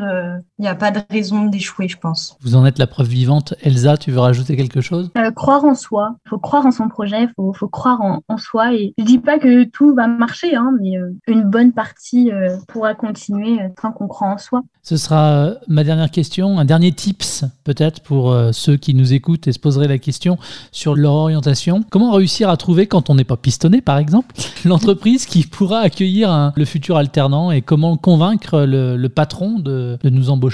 il 0.63 0.67
euh, 0.67 0.69
n'y 0.69 0.75
a 0.75 0.75
pas 0.75 0.91
de 0.91 1.01
raison 1.09 1.45
d'échouer, 1.45 1.89
je 1.89 1.97
pense. 1.97 2.37
Vous 2.41 2.55
en 2.55 2.65
êtes 2.65 2.79
la 2.79 2.87
preuve 2.87 3.07
vivante. 3.07 3.53
Elsa, 3.61 3.97
tu 3.97 4.11
veux 4.11 4.19
rajouter 4.19 4.55
quelque 4.55 4.79
chose? 4.79 5.11
Euh, 5.17 5.31
Croire 5.31 5.65
en 5.65 5.75
soi. 5.75 6.15
Il 6.25 6.29
faut 6.29 6.39
croire 6.39 6.65
en 6.65 6.71
son 6.71 6.87
projet, 6.87 7.23
il 7.23 7.29
faut, 7.35 7.51
faut, 7.53 7.67
croire 7.67 8.01
en, 8.01 8.21
en, 8.29 8.37
soi. 8.37 8.73
Et 8.73 8.93
je 8.97 9.03
dis 9.03 9.19
pas 9.19 9.39
que 9.39 9.65
tout 9.65 9.93
va 9.93 10.07
marcher, 10.07 10.55
hein, 10.55 10.71
mais 10.79 10.97
euh, 10.97 11.13
une 11.27 11.43
bonne 11.43 11.73
partie 11.73 12.31
pourra 12.67 12.95
continuer 12.95 13.59
tant 13.81 13.91
qu'on 13.91 14.07
croit 14.07 14.27
en 14.27 14.37
soi. 14.37 14.61
Ce 14.81 14.97
sera 14.97 15.51
ma 15.67 15.83
dernière 15.83 16.11
question, 16.11 16.59
un 16.59 16.65
dernier 16.65 16.91
tips 16.91 17.45
peut-être 17.63 18.01
pour 18.01 18.35
ceux 18.51 18.75
qui 18.75 18.93
nous 18.93 19.13
écoutent 19.13 19.47
et 19.47 19.51
se 19.51 19.59
poseraient 19.59 19.87
la 19.87 19.97
question 19.97 20.37
sur 20.71 20.95
leur 20.95 21.13
orientation. 21.13 21.83
Comment 21.89 22.11
réussir 22.11 22.49
à 22.49 22.57
trouver, 22.57 22.87
quand 22.87 23.09
on 23.09 23.15
n'est 23.15 23.23
pas 23.23 23.37
pistonné 23.37 23.81
par 23.81 23.97
exemple, 23.97 24.35
l'entreprise 24.65 25.25
qui 25.25 25.43
pourra 25.43 25.79
accueillir 25.79 26.51
le 26.55 26.65
futur 26.65 26.97
alternant 26.97 27.51
et 27.51 27.61
comment 27.61 27.97
convaincre 27.97 28.61
le, 28.65 29.07
patron 29.07 29.59
de, 29.59 29.97
nous 30.03 30.29
embaucher? 30.29 30.52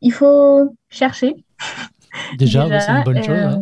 Il 0.00 0.12
faut 0.12 0.74
chercher. 0.88 1.34
Déjà, 2.38 2.66
c'est 2.80 2.90
une 2.90 3.04
bonne 3.04 3.22
chose. 3.22 3.30
Euh, 3.30 3.56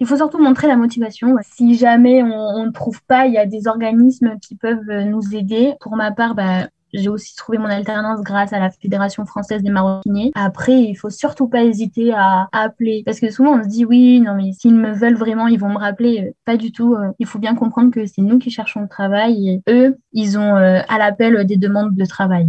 il 0.00 0.06
faut 0.06 0.16
surtout 0.16 0.38
montrer 0.38 0.66
la 0.66 0.76
motivation. 0.76 1.36
Si 1.42 1.76
jamais 1.76 2.22
on 2.22 2.66
ne 2.66 2.70
trouve 2.70 3.02
pas, 3.04 3.26
il 3.26 3.34
y 3.34 3.38
a 3.38 3.46
des 3.46 3.66
organismes 3.66 4.38
qui 4.40 4.54
peuvent 4.54 5.04
nous 5.04 5.34
aider. 5.34 5.74
Pour 5.80 5.96
ma 5.96 6.12
part, 6.12 6.34
bah, 6.34 6.68
j'ai 6.96 7.08
aussi 7.08 7.34
trouvé 7.34 7.58
mon 7.58 7.66
alternance 7.66 8.22
grâce 8.22 8.52
à 8.52 8.58
la 8.58 8.70
Fédération 8.70 9.26
française 9.26 9.62
des 9.62 9.70
maroquiniers. 9.70 10.32
Après, 10.34 10.82
il 10.82 10.94
faut 10.94 11.10
surtout 11.10 11.48
pas 11.48 11.64
hésiter 11.64 12.12
à, 12.12 12.48
appeler 12.52 13.02
parce 13.04 13.20
que 13.20 13.30
souvent 13.30 13.58
on 13.58 13.62
se 13.62 13.68
dit 13.68 13.84
oui, 13.84 14.20
non 14.20 14.34
mais 14.34 14.52
s'ils 14.52 14.74
me 14.74 14.92
veulent 14.92 15.16
vraiment, 15.16 15.46
ils 15.48 15.58
vont 15.58 15.68
me 15.68 15.78
rappeler. 15.78 16.26
Euh, 16.28 16.32
pas 16.44 16.56
du 16.56 16.72
tout. 16.72 16.94
Euh, 16.94 17.10
il 17.18 17.26
faut 17.26 17.38
bien 17.38 17.54
comprendre 17.54 17.90
que 17.90 18.06
c'est 18.06 18.22
nous 18.22 18.38
qui 18.38 18.50
cherchons 18.50 18.80
le 18.80 18.88
travail 18.88 19.48
et 19.48 19.62
eux, 19.70 19.98
ils 20.12 20.38
ont 20.38 20.56
euh, 20.56 20.80
à 20.88 20.98
l'appel 20.98 21.44
des 21.46 21.56
demandes 21.56 21.94
de 21.94 22.04
travail. 22.04 22.48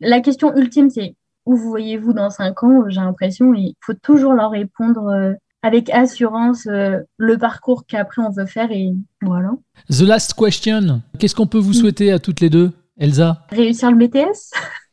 La 0.00 0.20
question 0.20 0.54
ultime, 0.56 0.90
c'est 0.90 1.14
où 1.46 1.56
vous 1.56 1.68
voyez-vous 1.68 2.12
dans 2.12 2.30
cinq 2.30 2.62
ans 2.62 2.84
J'ai 2.88 3.00
l'impression 3.00 3.54
il 3.54 3.74
faut 3.80 3.94
toujours 3.94 4.34
leur 4.34 4.50
répondre 4.50 5.34
avec 5.62 5.90
assurance 5.90 6.66
le 6.66 7.38
parcours 7.38 7.86
qu'après 7.86 8.22
on 8.22 8.30
veut 8.30 8.46
faire 8.46 8.70
et 8.70 8.92
voilà. 9.22 9.52
The 9.88 10.02
last 10.02 10.34
question. 10.34 11.02
Qu'est-ce 11.18 11.34
qu'on 11.34 11.46
peut 11.46 11.58
vous 11.58 11.72
souhaiter 11.72 12.12
à 12.12 12.18
toutes 12.18 12.40
les 12.40 12.50
deux 12.50 12.72
Elsa? 12.98 13.46
Réussir 13.50 13.90
le 13.90 13.96
BTS 13.96 14.52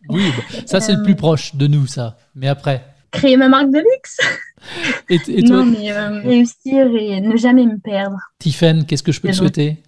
Oui, 0.10 0.24
bah, 0.38 0.60
ça 0.66 0.80
c'est 0.80 0.96
le 0.96 1.04
plus 1.04 1.16
proche 1.16 1.56
de 1.56 1.68
nous, 1.68 1.88
ça. 1.88 2.18
Mais 2.36 2.48
après. 2.48 2.84
Créer 3.12 3.38
ma 3.38 3.48
marque 3.48 3.70
de 3.70 3.80
luxe? 3.80 4.18
Et, 5.10 5.44
toi? 5.44 5.58
Non, 5.58 5.66
mais 5.66 5.92
euh, 5.92 6.22
réussir 6.22 6.88
et 6.96 7.22
ne 7.22 7.36
jamais 7.36 7.66
me 7.66 7.78
perdre. 7.78 8.18
Tiffen, 8.40 8.86
qu'est-ce 8.86 9.04
que 9.04 9.12
je 9.12 9.22
peux 9.22 9.30
te 9.30 9.34
souhaiter? 9.34 9.84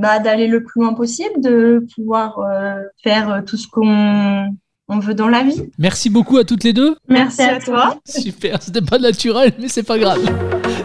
Bah, 0.00 0.18
D'aller 0.18 0.48
le 0.48 0.62
plus 0.62 0.82
loin 0.82 0.94
possible, 0.94 1.40
de 1.40 1.86
pouvoir 1.94 2.38
euh, 2.38 2.82
faire 3.02 3.30
euh, 3.30 3.40
tout 3.42 3.56
ce 3.56 3.66
qu'on 3.68 4.54
on 4.88 4.98
veut 4.98 5.14
dans 5.14 5.28
la 5.28 5.42
vie. 5.42 5.62
Merci 5.78 6.10
beaucoup 6.10 6.38
à 6.38 6.44
toutes 6.44 6.64
les 6.64 6.72
deux. 6.72 6.96
Merci, 7.08 7.42
à 7.42 7.60
toi. 7.60 7.96
Super, 8.04 8.62
c'était 8.62 8.80
pas 8.80 8.98
naturel, 8.98 9.52
mais 9.60 9.68
c'est 9.68 9.82
pas 9.82 9.98
grave. 9.98 10.20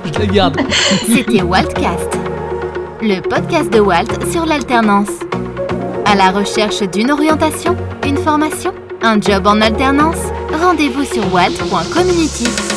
Je 0.06 0.20
la 0.20 0.26
garde. 0.26 0.58
C'était 1.08 1.42
Waltcast, 1.42 2.18
le 3.02 3.22
podcast 3.22 3.72
de 3.72 3.80
Walt 3.80 4.32
sur 4.32 4.46
l'alternance. 4.46 5.10
À 6.06 6.16
la 6.16 6.32
recherche 6.32 6.82
d'une 6.92 7.12
orientation, 7.12 7.76
une 8.06 8.18
formation, 8.18 8.74
un 9.02 9.20
job 9.20 9.48
en 9.48 9.62
alternance 9.62 10.34
Rendez-vous 10.54 11.04
sur 11.04 11.34
walt.community. 11.34 12.73